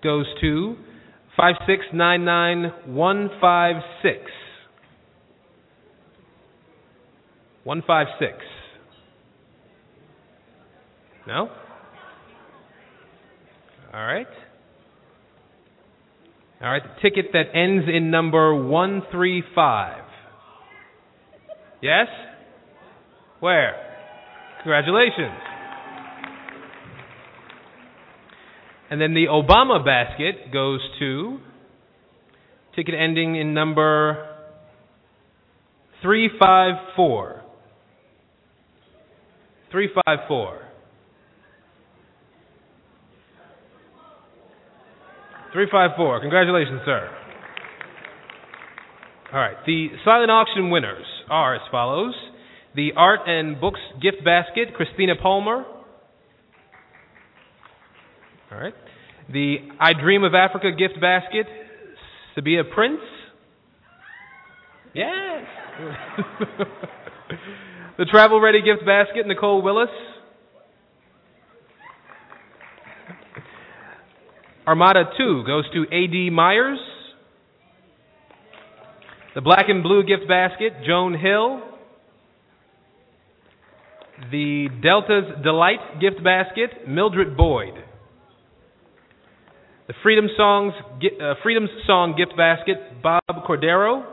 goes 0.03 0.26
to 0.41 0.76
five 1.37 1.55
six 1.66 1.85
nine 1.95 2.24
nine 2.24 2.72
one 2.87 3.30
five 3.41 3.76
six. 4.03 4.18
156. 7.64 8.45
No? 11.28 11.49
All 13.93 14.07
right. 14.07 14.26
All 16.62 16.70
right, 16.70 16.82
the 16.82 17.01
ticket 17.03 17.32
that 17.32 17.55
ends 17.55 17.86
in 17.93 18.11
number 18.11 18.55
135. 18.55 20.05
Yes? 21.82 22.07
Where? 23.40 23.74
Congratulations. 24.62 25.40
And 28.90 29.01
then 29.01 29.14
the 29.14 29.26
Obama 29.26 29.84
basket 29.84 30.53
goes 30.53 30.80
to 31.01 31.40
ticket 32.76 32.95
ending 32.95 33.36
in 33.36 33.53
number 33.55 34.28
354. 36.03 37.43
354. 39.70 40.62
354. 45.53 46.20
Congratulations, 46.20 46.80
sir. 46.84 47.11
All 49.32 49.38
right. 49.38 49.57
The 49.66 49.88
silent 50.05 50.30
auction 50.30 50.70
winners 50.70 51.05
are 51.30 51.55
as 51.55 51.62
follows 51.70 52.14
the 52.74 52.92
Art 52.96 53.20
and 53.26 53.61
Books 53.61 53.80
gift 54.00 54.24
basket, 54.24 54.74
Christina 54.74 55.14
Palmer. 55.20 55.64
All 58.50 58.59
right. 58.59 58.74
The 59.30 59.57
I 59.78 59.92
Dream 59.92 60.24
of 60.24 60.34
Africa 60.34 60.70
gift 60.72 61.00
basket, 61.00 61.46
Sabia 62.36 62.62
Prince. 62.74 63.00
Yes. 64.94 65.44
the 67.98 68.05
Travel 68.07 68.40
Ready 68.40 68.61
gift 68.61 68.84
basket, 68.86 69.26
Nicole 69.26 69.62
Willis. 69.62 69.88
Armada 74.67 75.05
2 75.19 75.43
goes 75.45 75.65
to 75.73 75.85
A.D. 75.91 76.31
Myers. 76.31 76.79
The 79.35 79.41
Black 79.41 79.69
and 79.69 79.83
Blue 79.83 80.05
gift 80.05 80.29
basket, 80.29 80.73
Joan 80.87 81.19
Hill. 81.19 81.63
The 84.31 84.69
Delta's 84.85 85.43
Delight 85.43 86.01
gift 86.01 86.23
basket, 86.23 86.87
Mildred 86.87 87.37
Boyd. 87.37 87.75
The 89.89 89.95
Freedom 90.03 90.27
Songs 90.37 90.75
uh, 91.21 91.35
Freedom 91.43 91.67
Song 91.87 92.15
gift 92.17 92.37
basket, 92.37 93.03
Bob 93.03 93.21
Cordero. 93.49 94.05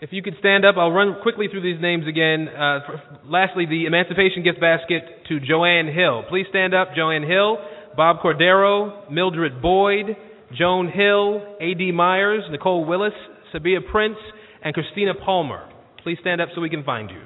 If 0.00 0.10
you 0.12 0.22
could 0.22 0.34
stand 0.38 0.64
up, 0.64 0.76
I'll 0.78 0.92
run 0.92 1.16
quickly 1.22 1.48
through 1.50 1.62
these 1.62 1.82
names 1.82 2.06
again. 2.06 2.46
Uh, 2.46 2.78
for, 2.86 3.02
lastly, 3.24 3.66
the 3.66 3.86
Emancipation 3.86 4.44
Gift 4.44 4.60
Basket 4.60 5.02
to 5.28 5.40
Joanne 5.40 5.92
Hill. 5.92 6.22
Please 6.28 6.46
stand 6.50 6.72
up, 6.72 6.90
Joanne 6.94 7.24
Hill, 7.24 7.58
Bob 7.96 8.20
Cordero, 8.20 9.10
Mildred 9.10 9.60
Boyd, 9.60 10.16
Joan 10.56 10.88
Hill, 10.88 11.56
A.D. 11.60 11.90
Myers, 11.90 12.44
Nicole 12.48 12.84
Willis, 12.84 13.12
Sabia 13.52 13.80
Prince, 13.90 14.18
and 14.62 14.72
Christina 14.72 15.14
Palmer. 15.14 15.68
Please 16.04 16.18
stand 16.20 16.40
up 16.40 16.48
so 16.54 16.60
we 16.60 16.70
can 16.70 16.84
find 16.84 17.10
you. 17.10 17.22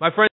My 0.00 0.10
friend. 0.14 0.31